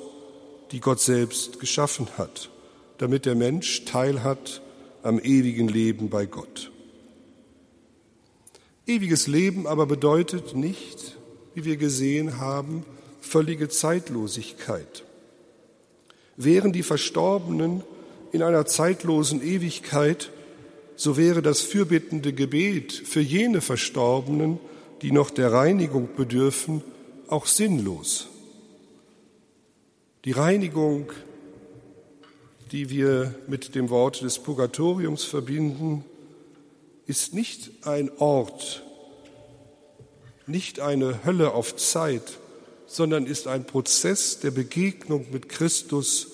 die 0.70 0.78
Gott 0.78 1.00
selbst 1.00 1.58
geschaffen 1.58 2.06
hat, 2.16 2.50
damit 2.98 3.26
der 3.26 3.34
Mensch 3.34 3.84
teilhat 3.84 4.62
am 5.02 5.18
ewigen 5.18 5.68
Leben 5.68 6.08
bei 6.08 6.24
Gott. 6.24 6.70
Ewiges 8.86 9.26
Leben 9.26 9.66
aber 9.66 9.86
bedeutet 9.86 10.54
nicht, 10.54 11.16
wie 11.54 11.64
wir 11.64 11.76
gesehen 11.76 12.38
haben, 12.38 12.84
völlige 13.20 13.68
Zeitlosigkeit. 13.68 15.04
Wären 16.36 16.72
die 16.72 16.82
Verstorbenen 16.82 17.82
in 18.32 18.42
einer 18.42 18.66
zeitlosen 18.66 19.42
Ewigkeit, 19.42 20.30
so 20.94 21.16
wäre 21.16 21.42
das 21.42 21.62
fürbittende 21.62 22.32
Gebet 22.32 22.92
für 22.92 23.20
jene 23.20 23.60
Verstorbenen– 23.60 24.58
die 25.02 25.12
noch 25.12 25.30
der 25.30 25.52
Reinigung 25.52 26.08
bedürfen, 26.16 26.82
auch 27.28 27.46
sinnlos. 27.46 28.28
Die 30.24 30.32
Reinigung, 30.32 31.12
die 32.72 32.90
wir 32.90 33.34
mit 33.46 33.74
dem 33.74 33.90
Wort 33.90 34.22
des 34.22 34.38
Purgatoriums 34.38 35.24
verbinden, 35.24 36.04
ist 37.06 37.34
nicht 37.34 37.70
ein 37.86 38.10
Ort, 38.18 38.82
nicht 40.46 40.80
eine 40.80 41.24
Hölle 41.24 41.52
auf 41.52 41.76
Zeit, 41.76 42.38
sondern 42.86 43.26
ist 43.26 43.46
ein 43.46 43.64
Prozess 43.64 44.40
der 44.40 44.50
Begegnung 44.50 45.26
mit 45.30 45.48
Christus, 45.48 46.28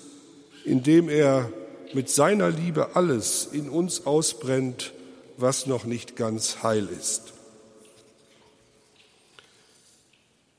in 0.64 0.82
dem 0.82 1.08
er 1.08 1.50
mit 1.92 2.08
seiner 2.08 2.50
Liebe 2.50 2.94
alles 2.96 3.48
in 3.52 3.68
uns 3.68 4.06
ausbrennt, 4.06 4.92
was 5.36 5.66
noch 5.66 5.84
nicht 5.84 6.16
ganz 6.16 6.62
heil 6.62 6.88
ist. 6.98 7.32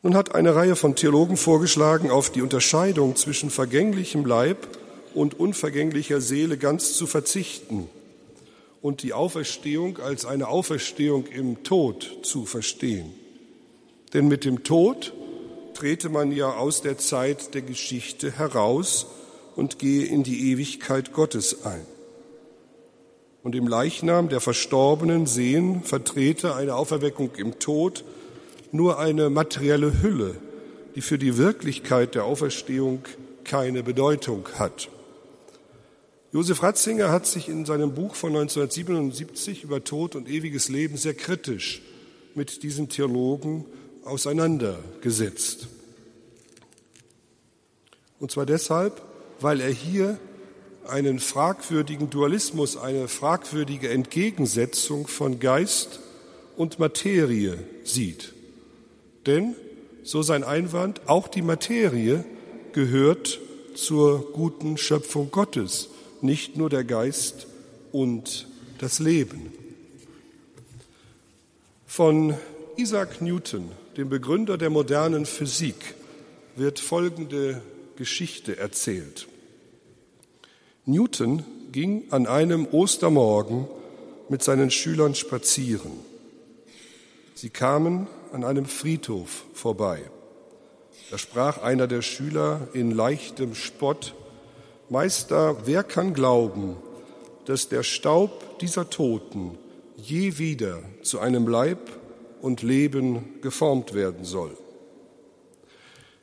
Nun 0.03 0.15
hat 0.15 0.35
eine 0.35 0.53
Reihe 0.53 0.75
von 0.75 0.95
Theologen 0.95 1.37
vorgeschlagen, 1.37 2.11
auf 2.11 2.29
die 2.29 2.41
Unterscheidung 2.41 3.15
zwischen 3.15 3.49
vergänglichem 3.49 4.25
Leib 4.25 4.67
und 5.13 5.39
unvergänglicher 5.39 6.19
Seele 6.21 6.57
ganz 6.57 6.93
zu 6.93 7.07
verzichten 7.07 7.87
und 8.83 9.01
die 9.01 9.13
Auferstehung 9.13 9.97
als 9.99 10.25
eine 10.25 10.49
Auferstehung 10.49 11.25
im 11.27 11.63
Tod 11.63 12.19
zu 12.21 12.45
verstehen. 12.45 13.13
Denn 14.13 14.27
mit 14.27 14.43
dem 14.43 14.63
Tod 14.63 15.13
trete 15.73 16.09
man 16.09 16.33
ja 16.33 16.53
aus 16.53 16.81
der 16.81 16.97
Zeit 16.97 17.53
der 17.53 17.61
Geschichte 17.61 18.37
heraus 18.37 19.07
und 19.55 19.79
gehe 19.79 20.05
in 20.05 20.23
die 20.23 20.51
Ewigkeit 20.51 21.13
Gottes 21.13 21.65
ein. 21.65 21.85
Und 23.41 23.55
im 23.55 23.67
Leichnam 23.67 24.27
der 24.27 24.41
Verstorbenen 24.41 25.27
sehen 25.27 25.83
Vertreter 25.83 26.57
eine 26.57 26.75
Auferweckung 26.75 27.31
im 27.37 27.59
Tod 27.59 28.03
nur 28.73 28.99
eine 28.99 29.29
materielle 29.29 30.01
Hülle, 30.01 30.35
die 30.95 31.01
für 31.01 31.17
die 31.17 31.37
Wirklichkeit 31.37 32.15
der 32.15 32.25
Auferstehung 32.25 33.03
keine 33.45 33.81
Bedeutung 33.81 34.49
hat. 34.59 34.89
Josef 36.33 36.63
Ratzinger 36.63 37.11
hat 37.11 37.27
sich 37.27 37.47
in 37.47 37.63
seinem 37.63 37.93
Buch 37.93 38.15
von 38.15 38.29
1977 38.29 39.63
über 39.63 39.83
Tod 39.83 40.15
und 40.15 40.27
ewiges 40.27 40.67
Leben 40.67 40.97
sehr 40.97 41.13
kritisch 41.13 41.83
mit 42.33 42.63
diesen 42.63 42.89
Theologen 42.89 43.65
auseinandergesetzt. 44.03 45.67
Und 48.19 48.31
zwar 48.31 48.47
deshalb, 48.47 49.03
weil 49.41 49.61
er 49.61 49.69
hier 49.69 50.17
einen 50.87 51.19
fragwürdigen 51.19 52.09
Dualismus, 52.09 52.77
eine 52.77 53.07
fragwürdige 53.07 53.89
Entgegensetzung 53.89 55.05
von 55.05 55.39
Geist 55.39 55.99
und 56.57 56.79
Materie 56.79 57.59
sieht. 57.83 58.33
Denn, 59.27 59.53
so 60.01 60.23
sein 60.23 60.43
Einwand, 60.43 61.01
auch 61.05 61.27
die 61.27 61.43
Materie 61.43 62.25
gehört 62.71 63.39
zur 63.75 64.31
guten 64.31 64.77
Schöpfung 64.77 65.29
Gottes, 65.29 65.89
nicht 66.23 66.57
nur 66.57 66.69
der 66.69 66.83
Geist 66.83 67.47
und 67.91 68.47
das 68.79 68.99
Leben. 68.99 69.53
Von 71.85 72.35
Isaac 72.77 73.21
Newton, 73.21 73.71
dem 73.97 74.09
Begründer 74.09 74.57
der 74.57 74.69
modernen 74.69 75.25
Physik, 75.25 75.75
wird 76.55 76.79
folgende 76.79 77.61
Geschichte 77.95 78.57
erzählt. 78.57 79.27
Newton 80.85 81.43
ging 81.71 82.05
an 82.11 82.27
einem 82.27 82.67
Ostermorgen 82.71 83.67
mit 84.29 84.43
seinen 84.43 84.71
Schülern 84.71 85.15
spazieren. 85.15 85.91
Sie 87.35 87.49
kamen 87.49 88.07
an 88.31 88.43
einem 88.43 88.65
Friedhof 88.65 89.45
vorbei. 89.53 90.01
Da 91.11 91.17
sprach 91.17 91.59
einer 91.59 91.87
der 91.87 92.01
Schüler 92.01 92.67
in 92.73 92.91
leichtem 92.91 93.53
Spott, 93.53 94.15
Meister, 94.93 95.57
wer 95.65 95.83
kann 95.83 96.13
glauben, 96.13 96.75
dass 97.45 97.67
der 97.67 97.81
Staub 97.81 98.59
dieser 98.59 98.91
Toten 98.91 99.57
je 99.97 100.37
wieder 100.37 100.83
zu 101.01 101.17
einem 101.17 101.47
Leib 101.47 101.79
und 102.43 102.61
Leben 102.61 103.41
geformt 103.41 103.95
werden 103.95 104.23
soll? 104.23 104.55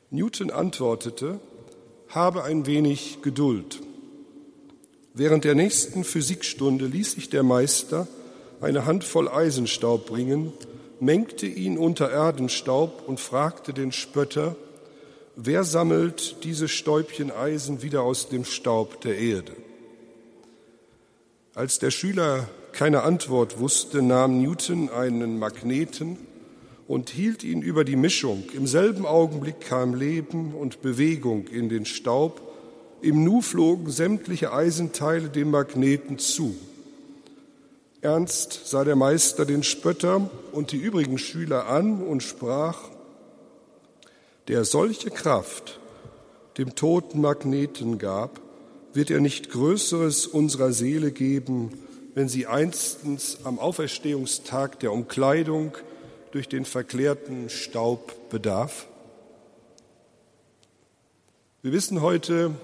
Newton 0.09 0.51
antwortete, 0.51 1.41
habe 2.07 2.45
ein 2.45 2.65
wenig 2.65 3.21
Geduld. 3.21 3.81
Während 5.13 5.43
der 5.43 5.55
nächsten 5.55 6.05
Physikstunde 6.05 6.85
ließ 6.85 7.11
sich 7.11 7.29
der 7.29 7.43
Meister 7.43 8.07
eine 8.61 8.85
Handvoll 8.85 9.27
Eisenstaub 9.27 10.05
bringen 10.05 10.53
mengte 11.01 11.45
ihn 11.45 11.77
unter 11.77 12.09
Erdenstaub 12.09 13.03
und 13.05 13.19
fragte 13.19 13.73
den 13.73 13.91
Spötter, 13.91 14.55
wer 15.43 15.63
sammelt 15.63 16.43
diese 16.43 16.67
Stäubchen 16.67 17.31
Eisen 17.31 17.81
wieder 17.81 18.03
aus 18.03 18.29
dem 18.29 18.45
Staub 18.45 19.01
der 19.01 19.17
Erde? 19.17 19.53
Als 21.53 21.79
der 21.79 21.91
Schüler 21.91 22.47
keine 22.71 23.03
Antwort 23.03 23.59
wusste, 23.59 24.01
nahm 24.01 24.41
Newton 24.41 24.89
einen 24.89 25.39
Magneten 25.39 26.17
und 26.87 27.09
hielt 27.09 27.43
ihn 27.43 27.61
über 27.61 27.83
die 27.83 27.95
Mischung. 27.95 28.43
Im 28.53 28.67
selben 28.67 29.05
Augenblick 29.05 29.61
kam 29.61 29.93
Leben 29.93 30.53
und 30.53 30.81
Bewegung 30.81 31.47
in 31.47 31.69
den 31.69 31.85
Staub. 31.85 32.41
Im 33.01 33.23
Nu 33.23 33.41
flogen 33.41 33.89
sämtliche 33.89 34.53
Eisenteile 34.53 35.29
dem 35.29 35.51
Magneten 35.51 36.19
zu. 36.19 36.55
Ernst 38.01 38.61
sah 38.65 38.83
der 38.83 38.95
Meister 38.95 39.45
den 39.45 39.63
Spötter 39.63 40.29
und 40.51 40.71
die 40.71 40.77
übrigen 40.77 41.17
Schüler 41.17 41.67
an 41.67 42.01
und 42.01 42.23
sprach, 42.23 42.89
der 44.47 44.65
solche 44.65 45.09
Kraft 45.09 45.79
dem 46.57 46.75
toten 46.75 47.21
Magneten 47.21 47.97
gab, 47.97 48.41
wird 48.93 49.09
er 49.09 49.21
nicht 49.21 49.49
Größeres 49.49 50.27
unserer 50.27 50.73
Seele 50.73 51.11
geben, 51.11 51.71
wenn 52.13 52.27
sie 52.27 52.47
einstens 52.47 53.39
am 53.43 53.59
Auferstehungstag 53.59 54.79
der 54.79 54.91
Umkleidung 54.91 55.77
durch 56.31 56.49
den 56.49 56.65
verklärten 56.65 57.49
Staub 57.49 58.29
bedarf? 58.29 58.87
Wir 61.61 61.71
wissen 61.71 62.01
heute, 62.01 62.55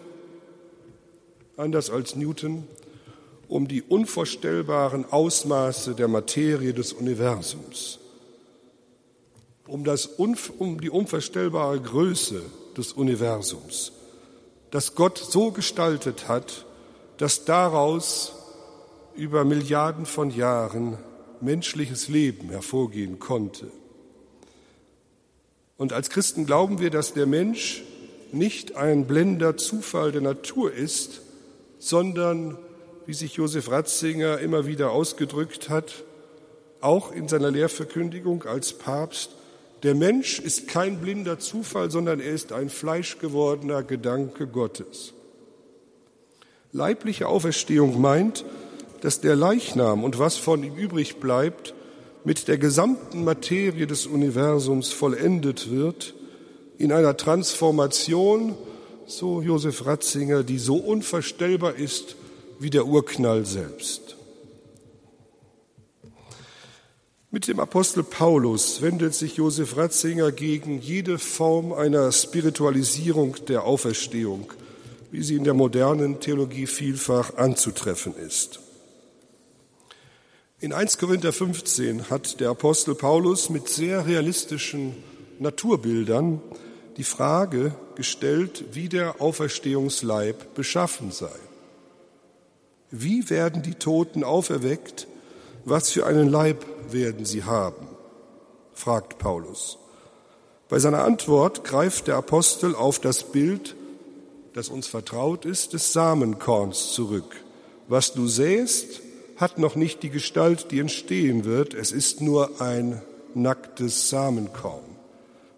anders 1.55 1.89
als 1.89 2.15
Newton, 2.15 2.67
um 3.47 3.67
die 3.67 3.81
unvorstellbaren 3.81 5.05
Ausmaße 5.05 5.95
der 5.95 6.07
Materie 6.07 6.73
des 6.73 6.93
Universums, 6.93 7.99
um, 9.67 9.83
das, 9.83 10.05
um 10.05 10.79
die 10.81 10.89
unvorstellbare 10.89 11.79
Größe 11.79 12.41
des 12.75 12.93
Universums, 12.93 13.91
das 14.71 14.95
Gott 14.95 15.17
so 15.17 15.51
gestaltet 15.51 16.27
hat, 16.27 16.65
dass 17.17 17.45
daraus 17.45 18.33
über 19.15 19.43
Milliarden 19.43 20.05
von 20.05 20.29
Jahren 20.29 20.97
menschliches 21.41 22.07
Leben 22.07 22.49
hervorgehen 22.49 23.19
konnte. 23.19 23.71
Und 25.77 25.93
als 25.93 26.09
Christen 26.09 26.45
glauben 26.45 26.79
wir, 26.79 26.89
dass 26.89 27.13
der 27.13 27.27
Mensch 27.27 27.83
nicht 28.31 28.75
ein 28.75 29.05
blender 29.05 29.57
Zufall 29.57 30.11
der 30.11 30.21
Natur 30.21 30.73
ist, 30.73 31.21
sondern 31.79 32.57
wie 33.05 33.13
sich 33.13 33.35
Josef 33.35 33.71
Ratzinger 33.71 34.39
immer 34.39 34.65
wieder 34.65 34.91
ausgedrückt 34.91 35.69
hat, 35.69 36.03
auch 36.81 37.11
in 37.11 37.27
seiner 37.27 37.51
Lehrverkündigung 37.51 38.43
als 38.43 38.73
Papst, 38.73 39.31
der 39.83 39.95
Mensch 39.95 40.39
ist 40.39 40.67
kein 40.67 40.99
blinder 40.99 41.39
Zufall, 41.39 41.91
sondern 41.91 42.19
er 42.19 42.31
ist 42.31 42.51
ein 42.51 42.69
fleischgewordener 42.69 43.83
Gedanke 43.83 44.47
Gottes. 44.47 45.13
Leibliche 46.71 47.27
Auferstehung 47.27 48.01
meint, 48.01 48.43
dass 49.01 49.21
der 49.21 49.35
Leichnam 49.35 50.03
und 50.03 50.19
was 50.19 50.37
von 50.37 50.63
ihm 50.63 50.75
übrig 50.75 51.17
bleibt, 51.17 51.73
mit 52.23 52.47
der 52.47 52.57
gesamten 52.57 53.23
Materie 53.23 53.87
des 53.87 54.05
Universums 54.05 54.91
vollendet 54.91 55.71
wird, 55.71 56.13
in 56.77 56.91
einer 56.91 57.15
Transformation, 57.15 58.55
so 59.05 59.41
Josef 59.41 59.85
Ratzinger, 59.85 60.43
die 60.43 60.57
so 60.57 60.75
unvorstellbar 60.75 61.75
ist, 61.75 62.15
wie 62.59 62.69
der 62.69 62.85
Urknall 62.85 63.45
selbst. 63.45 64.16
Mit 67.29 67.49
dem 67.49 67.59
Apostel 67.59 68.03
Paulus 68.03 68.81
wendet 68.81 69.13
sich 69.13 69.35
Josef 69.35 69.75
Ratzinger 69.75 70.31
gegen 70.31 70.79
jede 70.79 71.19
Form 71.19 71.73
einer 71.73 72.09
Spiritualisierung 72.13 73.35
der 73.49 73.65
Auferstehung, 73.65 74.53
wie 75.11 75.21
sie 75.21 75.35
in 75.35 75.43
der 75.43 75.53
modernen 75.53 76.21
Theologie 76.21 76.67
vielfach 76.67 77.35
anzutreffen 77.35 78.15
ist. 78.15 78.61
In 80.61 80.71
1 80.71 80.99
Korinther 80.99 81.33
15 81.33 82.09
hat 82.09 82.39
der 82.39 82.51
Apostel 82.51 82.95
Paulus 82.95 83.49
mit 83.49 83.67
sehr 83.67 84.07
realistischen 84.07 84.95
Naturbildern 85.37 86.41
die 86.95 87.03
Frage 87.03 87.75
gestellt, 87.95 88.63
wie 88.71 88.87
der 88.87 89.21
Auferstehungsleib 89.21 90.55
beschaffen 90.55 91.11
sei. 91.11 91.35
Wie 92.89 93.29
werden 93.29 93.63
die 93.63 93.75
Toten 93.75 94.23
auferweckt? 94.23 95.07
Was 95.65 95.91
für 95.91 96.05
einen 96.05 96.29
Leib 96.29 96.65
werden 96.91 97.25
sie 97.25 97.43
haben? 97.43 97.87
fragt 98.73 99.17
Paulus. 99.17 99.77
Bei 100.69 100.79
seiner 100.79 101.03
Antwort 101.03 101.63
greift 101.63 102.07
der 102.07 102.15
Apostel 102.15 102.75
auf 102.75 102.99
das 102.99 103.23
Bild 103.23 103.75
das 104.57 104.69
uns 104.69 104.87
vertraut 104.87 105.45
ist, 105.45 105.73
des 105.73 105.93
Samenkorns 105.93 106.91
zurück. 106.91 107.43
Was 107.87 108.13
du 108.13 108.27
sähst, 108.27 109.01
hat 109.35 109.59
noch 109.59 109.75
nicht 109.75 110.01
die 110.01 110.09
Gestalt, 110.09 110.71
die 110.71 110.79
entstehen 110.79 111.45
wird. 111.45 111.75
Es 111.75 111.91
ist 111.91 112.21
nur 112.21 112.59
ein 112.59 112.99
nacktes 113.35 114.09
Samenkorn. 114.09 114.83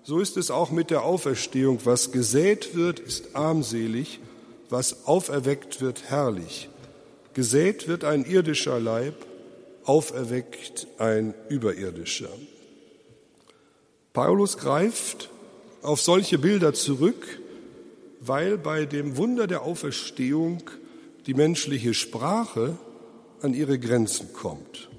So 0.03 0.19
ist 0.19 0.35
es 0.35 0.51
auch 0.51 0.69
mit 0.69 0.89
der 0.89 1.03
Auferstehung. 1.03 1.79
Was 1.85 2.11
gesät 2.11 2.75
wird, 2.75 2.99
ist 2.99 3.37
armselig. 3.37 4.19
Was 4.69 5.07
auferweckt 5.07 5.79
wird, 5.79 6.03
herrlich. 6.09 6.67
Gesät 7.33 7.87
wird 7.87 8.03
ein 8.03 8.25
irdischer 8.25 8.81
Leib, 8.81 9.15
auferweckt 9.89 10.85
ein 10.99 11.33
überirdischer. 11.49 12.29
Paulus 14.13 14.59
greift 14.59 15.31
auf 15.81 15.99
solche 15.99 16.37
Bilder 16.37 16.75
zurück, 16.75 17.41
weil 18.19 18.59
bei 18.59 18.85
dem 18.85 19.17
Wunder 19.17 19.47
der 19.47 19.63
Auferstehung 19.63 20.61
die 21.25 21.33
menschliche 21.33 21.95
Sprache 21.95 22.77
an 23.41 23.55
ihre 23.55 23.79
Grenzen 23.79 24.31
kommt. 24.31 24.89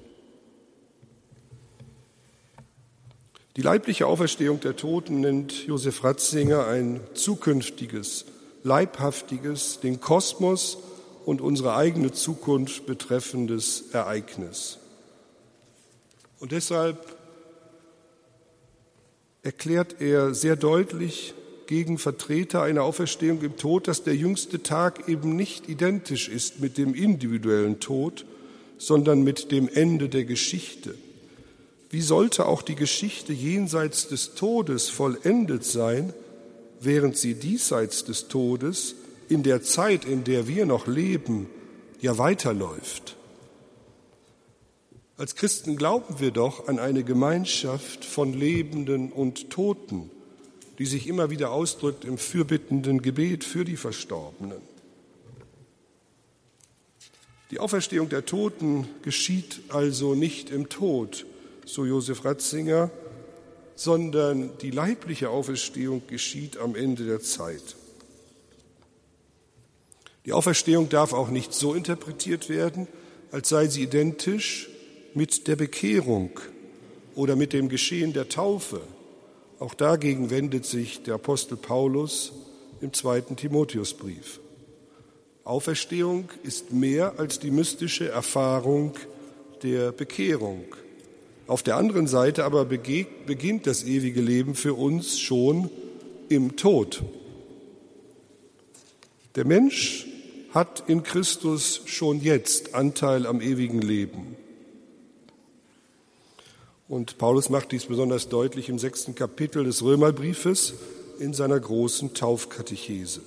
Die 3.55 3.61
leibliche 3.61 4.07
Auferstehung 4.07 4.59
der 4.59 4.75
Toten 4.75 5.21
nennt 5.21 5.67
Josef 5.67 6.03
Ratzinger 6.03 6.67
ein 6.67 6.99
zukünftiges, 7.13 8.25
leibhaftiges, 8.63 9.79
den 9.79 10.01
Kosmos 10.01 10.79
und 11.25 11.39
unsere 11.39 11.75
eigene 11.77 12.11
Zukunft 12.11 12.85
betreffendes 12.85 13.91
Ereignis. 13.93 14.79
Und 16.41 16.51
deshalb 16.51 16.97
erklärt 19.43 20.01
er 20.01 20.33
sehr 20.33 20.55
deutlich 20.55 21.35
gegen 21.67 21.99
Vertreter 21.99 22.63
einer 22.63 22.83
Auferstehung 22.83 23.41
im 23.43 23.57
Tod, 23.57 23.87
dass 23.87 24.03
der 24.03 24.15
jüngste 24.15 24.63
Tag 24.63 25.07
eben 25.07 25.35
nicht 25.35 25.69
identisch 25.69 26.27
ist 26.29 26.59
mit 26.59 26.79
dem 26.79 26.95
individuellen 26.95 27.79
Tod, 27.79 28.25
sondern 28.79 29.21
mit 29.21 29.51
dem 29.51 29.69
Ende 29.69 30.09
der 30.09 30.25
Geschichte. 30.25 30.95
Wie 31.91 32.01
sollte 32.01 32.47
auch 32.47 32.63
die 32.63 32.75
Geschichte 32.75 33.33
jenseits 33.33 34.07
des 34.07 34.33
Todes 34.33 34.89
vollendet 34.89 35.63
sein, 35.63 36.11
während 36.79 37.17
sie 37.17 37.35
diesseits 37.35 38.03
des 38.03 38.29
Todes 38.29 38.95
in 39.29 39.43
der 39.43 39.61
Zeit, 39.61 40.05
in 40.05 40.23
der 40.23 40.47
wir 40.47 40.65
noch 40.65 40.87
leben, 40.87 41.47
ja 42.01 42.17
weiterläuft? 42.17 43.15
Als 45.21 45.35
Christen 45.35 45.75
glauben 45.75 46.19
wir 46.19 46.31
doch 46.31 46.67
an 46.67 46.79
eine 46.79 47.03
Gemeinschaft 47.03 48.03
von 48.05 48.33
Lebenden 48.33 49.11
und 49.11 49.51
Toten, 49.51 50.09
die 50.79 50.87
sich 50.87 51.05
immer 51.05 51.29
wieder 51.29 51.51
ausdrückt 51.51 52.05
im 52.05 52.17
fürbittenden 52.17 53.03
Gebet 53.03 53.43
für 53.43 53.63
die 53.63 53.77
Verstorbenen. 53.77 54.57
Die 57.51 57.59
Auferstehung 57.59 58.09
der 58.09 58.25
Toten 58.25 58.87
geschieht 59.03 59.61
also 59.69 60.15
nicht 60.15 60.49
im 60.49 60.69
Tod, 60.69 61.27
so 61.67 61.85
Josef 61.85 62.25
Ratzinger, 62.25 62.89
sondern 63.75 64.49
die 64.63 64.71
leibliche 64.71 65.29
Auferstehung 65.29 66.01
geschieht 66.07 66.57
am 66.57 66.73
Ende 66.73 67.05
der 67.05 67.21
Zeit. 67.21 67.75
Die 70.25 70.33
Auferstehung 70.33 70.89
darf 70.89 71.13
auch 71.13 71.29
nicht 71.29 71.53
so 71.53 71.75
interpretiert 71.75 72.49
werden, 72.49 72.87
als 73.31 73.49
sei 73.49 73.67
sie 73.67 73.83
identisch 73.83 74.70
mit 75.13 75.47
der 75.47 75.55
Bekehrung 75.55 76.31
oder 77.15 77.35
mit 77.35 77.53
dem 77.53 77.69
Geschehen 77.69 78.13
der 78.13 78.29
Taufe. 78.29 78.81
Auch 79.59 79.73
dagegen 79.73 80.29
wendet 80.29 80.65
sich 80.65 81.03
der 81.03 81.15
Apostel 81.15 81.57
Paulus 81.57 82.33
im 82.81 82.93
zweiten 82.93 83.35
Timotheusbrief. 83.35 84.39
Auferstehung 85.43 86.29
ist 86.43 86.71
mehr 86.71 87.19
als 87.19 87.39
die 87.39 87.51
mystische 87.51 88.09
Erfahrung 88.09 88.93
der 89.63 89.91
Bekehrung. 89.91 90.63
Auf 91.47 91.63
der 91.63 91.75
anderen 91.77 92.07
Seite 92.07 92.45
aber 92.45 92.65
beginnt 92.65 93.67
das 93.67 93.83
ewige 93.83 94.21
Leben 94.21 94.55
für 94.55 94.73
uns 94.73 95.19
schon 95.19 95.69
im 96.29 96.55
Tod. 96.55 97.03
Der 99.35 99.45
Mensch 99.45 100.07
hat 100.53 100.83
in 100.87 101.03
Christus 101.03 101.81
schon 101.85 102.21
jetzt 102.21 102.73
Anteil 102.73 103.25
am 103.25 103.41
ewigen 103.41 103.81
Leben. 103.81 104.35
Und 106.91 107.17
Paulus 107.17 107.47
macht 107.49 107.71
dies 107.71 107.85
besonders 107.85 108.27
deutlich 108.27 108.67
im 108.67 108.77
sechsten 108.77 109.15
Kapitel 109.15 109.63
des 109.63 109.81
Römerbriefes 109.81 110.73
in 111.19 111.33
seiner 111.33 111.57
großen 111.57 112.13
Taufkatechese. 112.13 113.21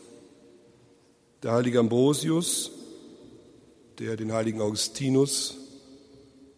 Der 1.43 1.53
heilige 1.53 1.79
Ambrosius, 1.79 2.73
der 3.99 4.19
den 4.19 4.35
heiligen 4.35 4.61
Augustinus 4.61 5.57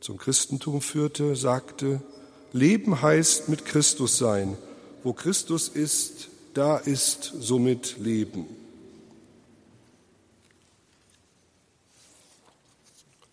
zum 0.00 0.18
Christentum 0.18 0.80
führte, 0.80 1.36
sagte, 1.36 2.00
Leben 2.52 3.00
heißt 3.00 3.48
mit 3.48 3.66
Christus 3.66 4.18
sein. 4.18 4.56
Wo 5.04 5.12
Christus 5.12 5.68
ist, 5.68 6.26
da 6.54 6.76
ist 6.76 7.34
somit 7.38 7.98
Leben. 8.00 8.46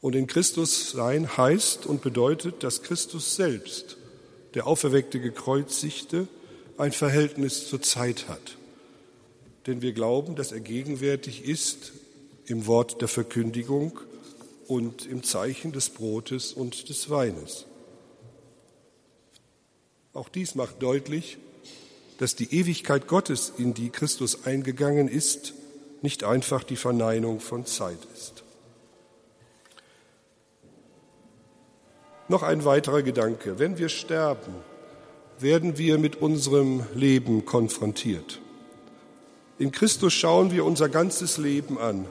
Und 0.03 0.15
in 0.15 0.27
Christus 0.27 0.91
sein 0.91 1.37
heißt 1.37 1.85
und 1.85 2.01
bedeutet, 2.01 2.61
dass 2.61 2.83
Christus 2.83 3.37
selbst, 3.37 3.95
der 4.53 4.67
auferweckte 4.67 5.21
Gekreuzigte, 5.21 6.27
ein 6.77 6.91
Verhältnis 6.91 7.69
zur 7.69 7.81
Zeit 7.81 8.27
hat. 8.27 8.57
Denn 9.65 9.81
wir 9.81 9.93
glauben, 9.93 10.35
dass 10.35 10.51
er 10.51 10.59
gegenwärtig 10.59 11.45
ist 11.45 11.93
im 12.47 12.67
Wort 12.67 12.99
der 12.99 13.07
Verkündigung 13.07 13.97
und 14.67 15.05
im 15.05 15.23
Zeichen 15.23 15.71
des 15.71 15.89
Brotes 15.89 16.51
und 16.51 16.89
des 16.89 17.09
Weines. 17.09 17.63
Auch 20.11 20.27
dies 20.27 20.55
macht 20.55 20.83
deutlich, 20.83 21.37
dass 22.17 22.35
die 22.35 22.53
Ewigkeit 22.53 23.07
Gottes, 23.07 23.53
in 23.57 23.73
die 23.73 23.89
Christus 23.89 24.43
eingegangen 24.43 25.07
ist, 25.07 25.53
nicht 26.01 26.25
einfach 26.25 26.65
die 26.65 26.75
Verneinung 26.75 27.39
von 27.39 27.65
Zeit 27.65 27.99
ist. 28.13 28.42
Noch 32.29 32.43
ein 32.43 32.63
weiterer 32.63 33.01
Gedanke. 33.01 33.59
Wenn 33.59 33.77
wir 33.77 33.89
sterben, 33.89 34.53
werden 35.39 35.77
wir 35.77 35.97
mit 35.97 36.21
unserem 36.21 36.83
Leben 36.95 37.45
konfrontiert. 37.45 38.39
In 39.59 39.71
Christus 39.71 40.13
schauen 40.13 40.51
wir 40.51 40.65
unser 40.65 40.89
ganzes 40.89 41.37
Leben 41.37 41.77
an. 41.77 42.05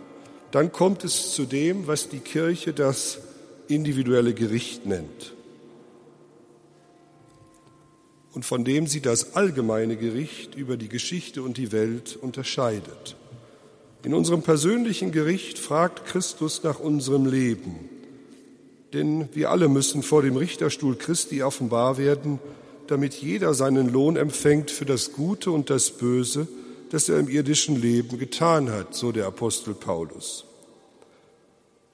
Dann 0.51 0.71
kommt 0.71 1.03
es 1.03 1.33
zu 1.35 1.45
dem, 1.45 1.87
was 1.87 2.09
die 2.09 2.19
Kirche 2.19 2.73
das 2.73 3.19
individuelle 3.69 4.35
Gericht 4.35 4.87
nennt 4.87 5.35
und 8.35 8.45
von 8.45 8.65
dem 8.65 8.87
sie 8.87 9.01
das 9.01 9.35
allgemeine 9.35 9.97
Gericht 9.97 10.55
über 10.55 10.77
die 10.77 10.89
Geschichte 10.89 11.43
und 11.43 11.57
die 11.57 11.73
Welt 11.73 12.17
unterscheidet. 12.21 13.17
In 14.05 14.15
unserem 14.15 14.43
persönlichen 14.43 15.13
Gericht 15.13 15.59
fragt 15.59 16.07
Christus 16.07 16.63
nach 16.63 16.81
unserem 16.81 17.27
Leben 17.27 17.89
denn 18.93 19.29
wir 19.33 19.51
alle 19.51 19.69
müssen 19.69 20.03
vor 20.03 20.23
dem 20.23 20.37
Richterstuhl 20.37 20.97
Christi 20.97 21.43
offenbar 21.43 21.99
werden, 21.99 22.39
damit 22.87 23.15
jeder 23.15 23.55
seinen 23.55 23.91
Lohn 23.91 24.17
empfängt 24.17 24.71
für 24.71 24.85
das 24.85 25.13
Gute 25.13 25.51
und 25.51 25.71
das 25.71 25.91
Böse, 25.91 26.47
das 26.91 27.09
er 27.09 27.19
im 27.19 27.29
irdischen 27.29 27.81
Leben 27.81 28.19
getan 28.19 28.71
hat, 28.71 28.95
so 28.95 29.13
der 29.13 29.27
Apostel 29.27 29.73
Paulus. 29.75 30.45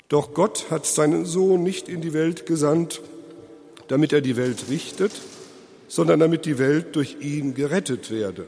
Doch 0.09 0.35
Gott 0.35 0.71
hat 0.71 0.87
seinen 0.87 1.25
Sohn 1.25 1.63
nicht 1.63 1.89
in 1.89 2.01
die 2.01 2.15
Welt 2.15 2.47
gesandt, 2.47 3.01
damit 3.89 4.13
er 4.13 4.21
die 4.21 4.37
Welt 4.37 4.65
richtet, 4.71 5.13
sondern 5.87 6.19
damit 6.19 6.47
die 6.47 6.59
Welt 6.59 6.97
durch 6.97 7.17
ihn 7.21 7.55
gerettet 7.55 8.11
werde. 8.11 8.47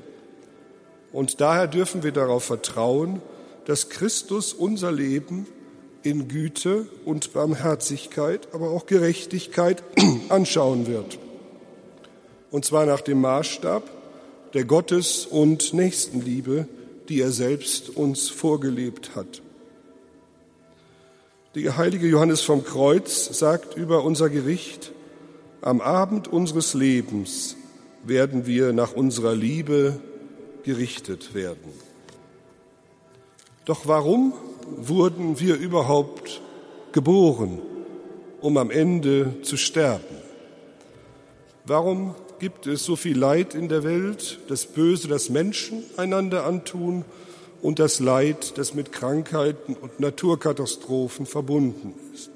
Und 1.13 1.40
daher 1.40 1.67
dürfen 1.67 2.03
wir 2.03 2.13
darauf 2.13 2.44
vertrauen, 2.44 3.21
dass 3.67 3.90
Christus 3.90 4.53
unser 4.53 4.90
Leben 4.90 5.46
in 6.03 6.29
Güte 6.29 6.87
und 7.05 7.33
Barmherzigkeit, 7.33 8.48
aber 8.53 8.71
auch 8.71 8.87
Gerechtigkeit 8.87 9.83
anschauen 10.29 10.87
wird. 10.87 11.19
Und 12.51 12.65
zwar 12.65 12.87
nach 12.87 13.01
dem 13.01 13.21
Maßstab 13.21 13.88
der 14.55 14.65
Gottes- 14.65 15.27
und 15.27 15.73
Nächstenliebe, 15.73 16.67
die 17.09 17.21
er 17.21 17.31
selbst 17.31 17.90
uns 17.90 18.29
vorgelebt 18.29 19.15
hat. 19.15 19.42
Der 21.55 21.77
heilige 21.77 22.07
Johannes 22.07 22.42
vom 22.42 22.65
Kreuz 22.65 23.37
sagt 23.38 23.77
über 23.77 24.05
unser 24.05 24.31
Gericht, 24.31 24.92
am 25.63 25.81
Abend 25.81 26.29
unseres 26.29 26.75
Lebens 26.75 27.57
werden 28.05 28.46
wir 28.46 28.73
nach 28.73 28.92
unserer 28.92 29.35
Liebe 29.35 30.01
gerichtet 30.63 31.35
werden. 31.35 31.73
Doch 33.65 33.87
warum 33.87 34.33
wurden 34.77 35.40
wir 35.40 35.56
überhaupt 35.56 36.40
geboren, 36.92 37.60
um 38.40 38.56
am 38.56 38.71
Ende 38.71 39.42
zu 39.42 39.56
sterben? 39.56 40.16
Warum 41.64 42.14
gibt 42.40 42.66
es 42.66 42.85
so 42.85 42.96
viel 42.96 43.16
Leid 43.16 43.54
in 43.54 43.68
der 43.68 43.85
Welt, 43.85 44.40
das 44.48 44.66
Böse, 44.66 45.06
das 45.06 45.29
Menschen 45.29 45.85
einander 45.96 46.46
antun 46.46 47.04
und 47.62 47.79
das 47.79 48.00
Leid, 48.00 48.58
das 48.58 48.75
mit 48.75 48.90
Krankheiten 48.90 49.75
und 49.75 50.00
Naturkatastrophen 50.00 51.27
verbunden 51.27 51.94
ist. 52.14 52.31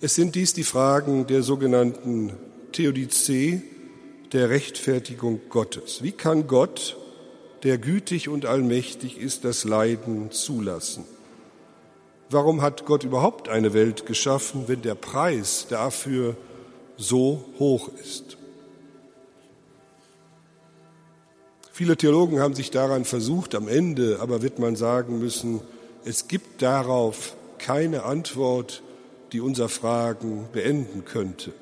Es 0.00 0.14
sind 0.14 0.34
dies 0.34 0.52
die 0.54 0.64
Fragen 0.64 1.26
der 1.26 1.42
sogenannten 1.42 2.32
Theodizee, 2.72 3.62
der 4.32 4.48
Rechtfertigung 4.48 5.42
Gottes. 5.50 6.02
Wie 6.02 6.12
kann 6.12 6.46
Gott, 6.46 6.96
der 7.62 7.78
gütig 7.78 8.28
und 8.28 8.46
allmächtig 8.46 9.18
ist, 9.18 9.44
das 9.44 9.64
Leiden 9.64 10.30
zulassen? 10.30 11.04
Warum 12.30 12.62
hat 12.62 12.86
Gott 12.86 13.04
überhaupt 13.04 13.48
eine 13.48 13.74
Welt 13.74 14.06
geschaffen, 14.06 14.64
wenn 14.66 14.82
der 14.82 14.94
Preis 14.94 15.66
dafür 15.68 16.36
so 16.96 17.44
hoch 17.58 17.90
ist? 18.00 18.38
Viele 21.72 21.96
Theologen 21.96 22.40
haben 22.40 22.54
sich 22.54 22.70
daran 22.70 23.04
versucht, 23.04 23.54
am 23.54 23.68
Ende 23.68 24.18
aber 24.20 24.42
wird 24.42 24.58
man 24.58 24.76
sagen 24.76 25.18
müssen, 25.18 25.60
es 26.04 26.28
gibt 26.28 26.62
darauf 26.62 27.36
keine 27.58 28.04
Antwort, 28.04 28.82
die 29.32 29.40
unser 29.40 29.68
Fragen 29.68 30.48
beenden 30.52 31.04
könnte. 31.04 31.52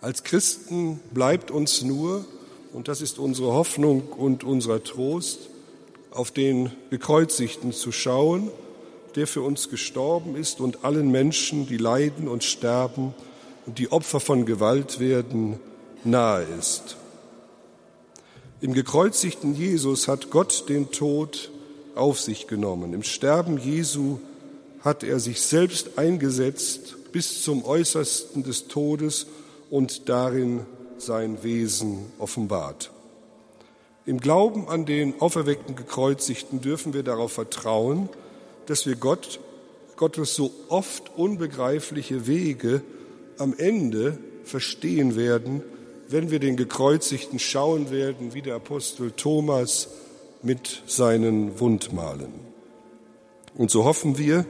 Als 0.00 0.22
Christen 0.22 1.00
bleibt 1.12 1.50
uns 1.50 1.82
nur, 1.82 2.24
und 2.76 2.88
das 2.88 3.00
ist 3.00 3.18
unsere 3.18 3.54
Hoffnung 3.54 4.02
und 4.02 4.44
unser 4.44 4.84
Trost, 4.84 5.48
auf 6.10 6.30
den 6.30 6.70
Gekreuzigten 6.90 7.72
zu 7.72 7.90
schauen, 7.90 8.50
der 9.14 9.26
für 9.26 9.40
uns 9.40 9.70
gestorben 9.70 10.36
ist 10.36 10.60
und 10.60 10.84
allen 10.84 11.10
Menschen, 11.10 11.66
die 11.66 11.78
leiden 11.78 12.28
und 12.28 12.44
sterben 12.44 13.14
und 13.64 13.78
die 13.78 13.90
Opfer 13.92 14.20
von 14.20 14.44
Gewalt 14.44 15.00
werden, 15.00 15.58
nahe 16.04 16.46
ist. 16.58 16.98
Im 18.60 18.74
gekreuzigten 18.74 19.54
Jesus 19.54 20.06
hat 20.06 20.28
Gott 20.28 20.68
den 20.68 20.90
Tod 20.90 21.50
auf 21.94 22.20
sich 22.20 22.46
genommen. 22.46 22.92
Im 22.92 23.02
Sterben 23.02 23.56
Jesu 23.56 24.18
hat 24.80 25.02
er 25.02 25.18
sich 25.18 25.40
selbst 25.40 25.98
eingesetzt 25.98 26.96
bis 27.10 27.42
zum 27.42 27.64
Äußersten 27.64 28.42
des 28.42 28.68
Todes 28.68 29.28
und 29.70 30.10
darin 30.10 30.66
sein 30.98 31.42
Wesen 31.42 32.06
offenbart. 32.18 32.90
Im 34.04 34.20
Glauben 34.20 34.68
an 34.68 34.86
den 34.86 35.20
auferweckten 35.20 35.76
Gekreuzigten 35.76 36.60
dürfen 36.60 36.94
wir 36.94 37.02
darauf 37.02 37.32
vertrauen, 37.32 38.08
dass 38.66 38.86
wir 38.86 38.96
Gott, 38.96 39.40
Gottes 39.96 40.34
so 40.34 40.52
oft 40.68 41.16
unbegreifliche 41.16 42.26
Wege 42.26 42.82
am 43.38 43.54
Ende 43.56 44.18
verstehen 44.44 45.16
werden 45.16 45.62
wenn 46.08 46.30
wir 46.30 46.38
den 46.38 46.56
Gekreuzigten 46.56 47.38
schauen 47.38 47.90
werden, 47.90 48.34
wie 48.34 48.42
der 48.42 48.54
Apostel 48.56 49.10
Thomas 49.10 49.88
mit 50.42 50.82
seinen 50.86 51.58
Wundmalen. 51.58 52.32
Und 53.54 53.70
so 53.70 53.84
hoffen 53.84 54.18
wir, 54.18 54.44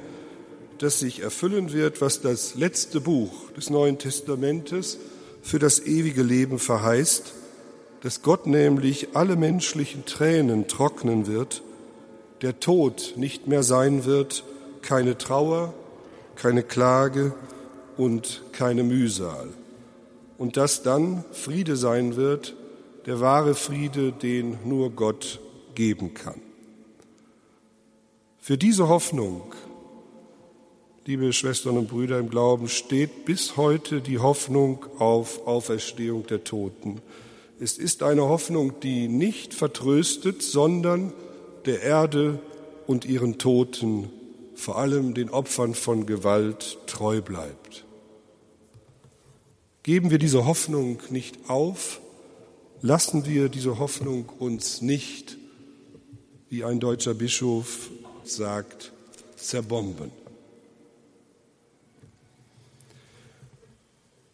dass 0.79 1.01
sich 1.01 1.21
erfüllen 1.21 1.73
wird, 1.73 2.01
was 2.01 2.21
das 2.21 2.55
letzte 2.55 3.01
Buch 3.01 3.51
des 3.57 3.71
Neuen 3.71 3.99
Testamentes 3.99 4.99
für 5.47 5.61
das 5.61 5.79
ewige 5.79 6.25
Leben 6.25 6.59
verheißt, 6.59 7.33
dass 8.01 8.23
Gott 8.23 8.49
nämlich 8.49 9.11
alle 9.15 9.37
menschlichen 9.37 10.05
Tränen 10.05 10.67
trocknen 10.67 11.29
wird, 11.29 11.63
der 12.43 12.59
Tod 12.59 13.15
nicht 13.15 13.47
mehr 13.47 13.63
sein 13.63 14.05
wird, 14.05 14.43
keine 14.83 15.17
Trauer, 15.17 15.73
keine 16.35 16.65
Klage 16.65 17.33
und 17.97 18.43
keine 18.51 18.83
Mühsal 18.83 19.49
und 20.37 20.57
dass 20.57 20.83
dann 20.83 21.25
Friede 21.31 21.77
sein 21.77 22.17
wird, 22.17 22.57
der 23.07 23.21
wahre 23.21 23.55
Friede, 23.55 24.11
den 24.11 24.59
nur 24.65 24.91
Gott 24.91 25.39
geben 25.77 26.13
kann. 26.13 26.41
Für 28.41 28.59
diese 28.59 28.89
Hoffnung, 28.89 29.55
liebe 31.07 31.33
Schwestern 31.33 31.79
und 31.79 31.89
Brüder 31.89 32.19
im 32.19 32.31
Glauben, 32.31 32.69
steht 32.69 33.25
bis 33.25 33.57
heute 33.57 34.01
die 34.01 34.19
Hoffnung 34.19 34.85
auf 34.99 35.47
Auferstehung 35.47 36.27
der 36.27 36.43
Toten. 36.43 37.01
Es 37.61 37.79
ist 37.79 38.03
eine 38.03 38.23
Hoffnung, 38.23 38.81
die 38.81 39.07
nicht 39.07 39.55
vertröstet, 39.55 40.43
sondern 40.43 41.13
der 41.65 41.83
Erde 41.83 42.41
und 42.89 43.05
ihren 43.05 43.39
Toten, 43.39 44.11
vor 44.57 44.79
allem 44.79 45.15
den 45.15 45.31
Opfern 45.31 45.75
von 45.75 46.07
Gewalt, 46.07 46.79
treu 46.89 47.21
bleibt. 47.23 47.85
Geben 49.85 50.11
wir 50.11 50.19
diese 50.19 50.45
Hoffnung 50.45 50.99
nicht 51.11 51.49
auf, 51.49 52.01
lassen 52.83 53.27
wir 53.27 53.49
diese 53.49 53.79
Hoffnung 53.79 54.29
uns 54.41 54.83
nicht, 54.83 55.39
wie 56.49 56.65
ein 56.65 56.81
deutscher 56.81 57.15
Bischof 57.15 57.91
sagt, 58.25 58.93
zerbomben. 59.37 60.26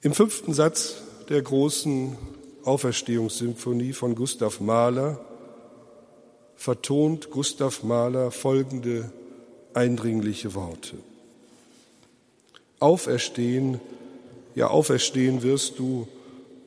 Im 0.05 0.15
fünften 0.15 0.53
Satz 0.53 0.97
der 1.29 1.41
großen 1.41 2.17
Auferstehungssymphonie 2.65 3.93
von 3.93 4.17
Gustav 4.17 4.59
Mahler 4.59 5.25
vertont 6.57 7.31
Gustav 7.31 7.85
Mahler 7.85 8.33
folgende 8.33 9.13
eindringliche 9.75 10.55
Worte. 10.55 10.97
Auferstehen 12.81 13.81
ja 14.57 14.67
auferstehen 14.67 15.45
wirst 15.45 15.79
du. 15.79 16.09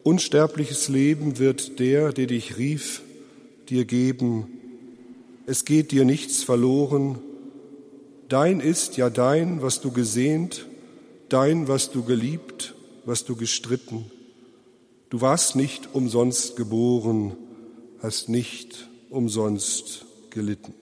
Unsterbliches 0.04 0.88
Leben 0.88 1.38
wird 1.38 1.80
der, 1.80 2.14
der 2.14 2.28
dich 2.28 2.58
rief, 2.58 3.02
dir 3.68 3.84
geben. 3.84 4.48
Es 5.46 5.66
geht 5.66 5.92
dir 5.92 6.06
nichts 6.06 6.42
verloren. 6.42 7.18
Dein 8.30 8.62
ist 8.62 8.96
ja 8.96 9.10
dein, 9.10 9.62
was 9.62 9.82
du 9.82 9.92
gesehnt, 9.92 10.68
dein, 11.28 11.68
was 11.68 11.92
du 11.92 12.04
geliebt, 12.04 12.75
was 13.06 13.26
du 13.26 13.36
gestritten. 13.36 14.12
Du 15.10 15.22
warst 15.22 15.56
nicht 15.56 15.94
umsonst 15.94 16.56
geboren, 16.56 17.38
hast 18.02 18.30
nicht 18.30 18.90
umsonst 19.10 20.06
gelitten. 20.30 20.74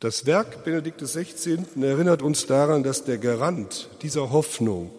Das 0.00 0.26
Werk 0.26 0.64
Benedikt 0.64 1.00
XVI. 1.00 1.64
erinnert 1.80 2.20
uns 2.20 2.46
daran, 2.46 2.82
dass 2.82 3.04
der 3.04 3.18
Garant 3.18 3.88
dieser 4.02 4.32
Hoffnung 4.32 4.90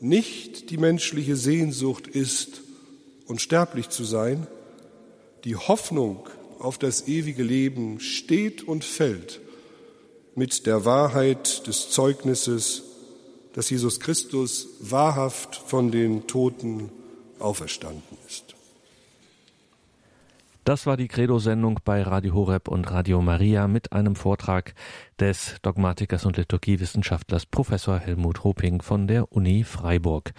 nicht 0.00 0.70
die 0.70 0.78
menschliche 0.78 1.36
Sehnsucht 1.36 2.06
ist, 2.06 2.62
unsterblich 3.26 3.88
zu 3.88 4.04
sein. 4.04 4.46
Die 5.44 5.56
Hoffnung 5.56 6.28
auf 6.58 6.78
das 6.78 7.06
ewige 7.06 7.42
Leben 7.42 8.00
steht 8.00 8.66
und 8.66 8.84
fällt 8.84 9.40
mit 10.34 10.66
der 10.66 10.84
Wahrheit 10.84 11.66
des 11.66 11.90
Zeugnisses, 11.90 12.82
dass 13.56 13.70
Jesus 13.70 13.98
Christus 14.00 14.68
wahrhaft 14.80 15.56
von 15.56 15.90
den 15.90 16.26
Toten 16.26 16.90
auferstanden 17.38 18.18
ist. 18.28 18.54
Das 20.64 20.84
war 20.84 20.96
die 20.96 21.08
Credo-Sendung 21.08 21.80
bei 21.84 22.02
Radio 22.02 22.34
Horeb 22.34 22.68
und 22.68 22.90
Radio 22.90 23.22
Maria 23.22 23.66
mit 23.66 23.92
einem 23.92 24.14
Vortrag 24.14 24.74
des 25.18 25.54
Dogmatikers 25.62 26.26
und 26.26 26.36
Liturgiewissenschaftlers 26.36 27.46
Professor 27.46 27.98
Helmut 27.98 28.44
Hoping 28.44 28.82
von 28.82 29.06
der 29.06 29.32
Uni 29.32 29.64
Freiburg. 29.64 30.32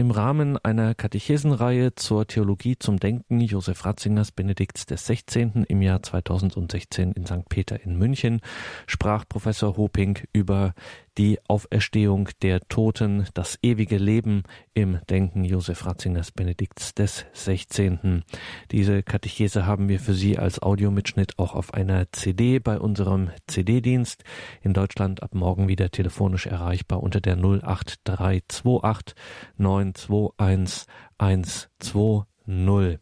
Im 0.00 0.12
Rahmen 0.12 0.56
einer 0.58 0.94
Katechesenreihe 0.94 1.96
zur 1.96 2.24
Theologie 2.28 2.78
zum 2.78 3.00
Denken 3.00 3.40
Josef 3.40 3.84
Ratzingers 3.84 4.30
Benedikts 4.30 4.86
des 4.86 5.04
16. 5.06 5.64
im 5.66 5.82
Jahr 5.82 6.04
2016 6.04 7.10
in 7.10 7.26
St. 7.26 7.48
Peter 7.48 7.82
in 7.82 7.98
München 7.98 8.40
sprach 8.86 9.24
Professor 9.28 9.76
Hoping 9.76 10.20
über 10.32 10.72
die 11.18 11.38
Auferstehung 11.48 12.28
der 12.42 12.60
Toten, 12.68 13.26
das 13.34 13.58
ewige 13.60 13.98
Leben 13.98 14.44
im 14.72 15.00
Denken 15.10 15.44
Josef 15.44 15.84
Ratzingers 15.84 16.30
Benedikts 16.30 16.94
des 16.94 17.26
16. 17.32 18.22
Diese 18.70 19.02
Katechese 19.02 19.66
haben 19.66 19.88
wir 19.88 19.98
für 19.98 20.14
Sie 20.14 20.38
als 20.38 20.62
Audiomitschnitt 20.62 21.36
auch 21.38 21.54
auf 21.54 21.74
einer 21.74 22.10
CD 22.12 22.60
bei 22.60 22.78
unserem 22.78 23.30
CD-Dienst 23.48 24.22
in 24.62 24.74
Deutschland 24.74 25.22
ab 25.22 25.34
morgen 25.34 25.66
wieder 25.66 25.90
telefonisch 25.90 26.46
erreichbar 26.46 27.02
unter 27.02 27.20
der 27.20 27.36
08328 27.36 29.16
921 29.56 30.86
120. 31.18 32.98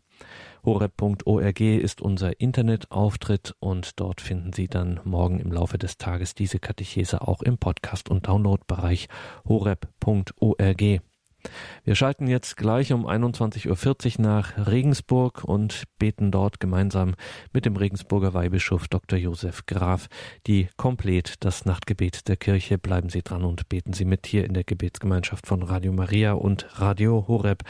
Horeb.org 0.66 1.60
ist 1.60 2.02
unser 2.02 2.40
Internetauftritt 2.40 3.54
und 3.60 4.00
dort 4.00 4.20
finden 4.20 4.52
Sie 4.52 4.66
dann 4.66 4.98
morgen 5.04 5.38
im 5.38 5.52
Laufe 5.52 5.78
des 5.78 5.96
Tages 5.96 6.34
diese 6.34 6.58
Katechese 6.58 7.26
auch 7.26 7.40
im 7.42 7.56
Podcast- 7.56 8.10
und 8.10 8.26
Downloadbereich 8.26 9.08
horeb.org. 9.48 11.00
Wir 11.84 11.94
schalten 11.94 12.26
jetzt 12.26 12.56
gleich 12.56 12.92
um 12.92 13.06
21.40 13.06 14.18
Uhr 14.18 14.24
nach 14.24 14.66
Regensburg 14.66 15.44
und 15.44 15.84
beten 15.98 16.30
dort 16.30 16.60
gemeinsam 16.60 17.14
mit 17.52 17.64
dem 17.64 17.76
Regensburger 17.76 18.34
Weihbischof 18.34 18.88
Dr. 18.88 19.18
Josef 19.18 19.66
Graf 19.66 20.08
die 20.46 20.68
komplett 20.76 21.44
das 21.44 21.64
Nachtgebet 21.64 22.28
der 22.28 22.36
Kirche. 22.36 22.78
Bleiben 22.78 23.08
Sie 23.08 23.22
dran 23.22 23.44
und 23.44 23.68
beten 23.68 23.92
Sie 23.92 24.04
mit 24.04 24.26
hier 24.26 24.44
in 24.44 24.54
der 24.54 24.64
Gebetsgemeinschaft 24.64 25.46
von 25.46 25.62
Radio 25.62 25.92
Maria 25.92 26.32
und 26.32 26.80
Radio 26.80 27.26
Horeb. 27.28 27.62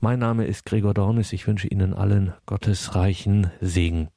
Mein 0.00 0.18
Name 0.18 0.46
ist 0.46 0.64
Gregor 0.64 0.94
Dornis. 0.94 1.32
Ich 1.32 1.46
wünsche 1.46 1.68
Ihnen 1.68 1.94
allen 1.94 2.34
Gottes 2.46 2.94
reichen 2.94 3.50
Segen. 3.60 4.08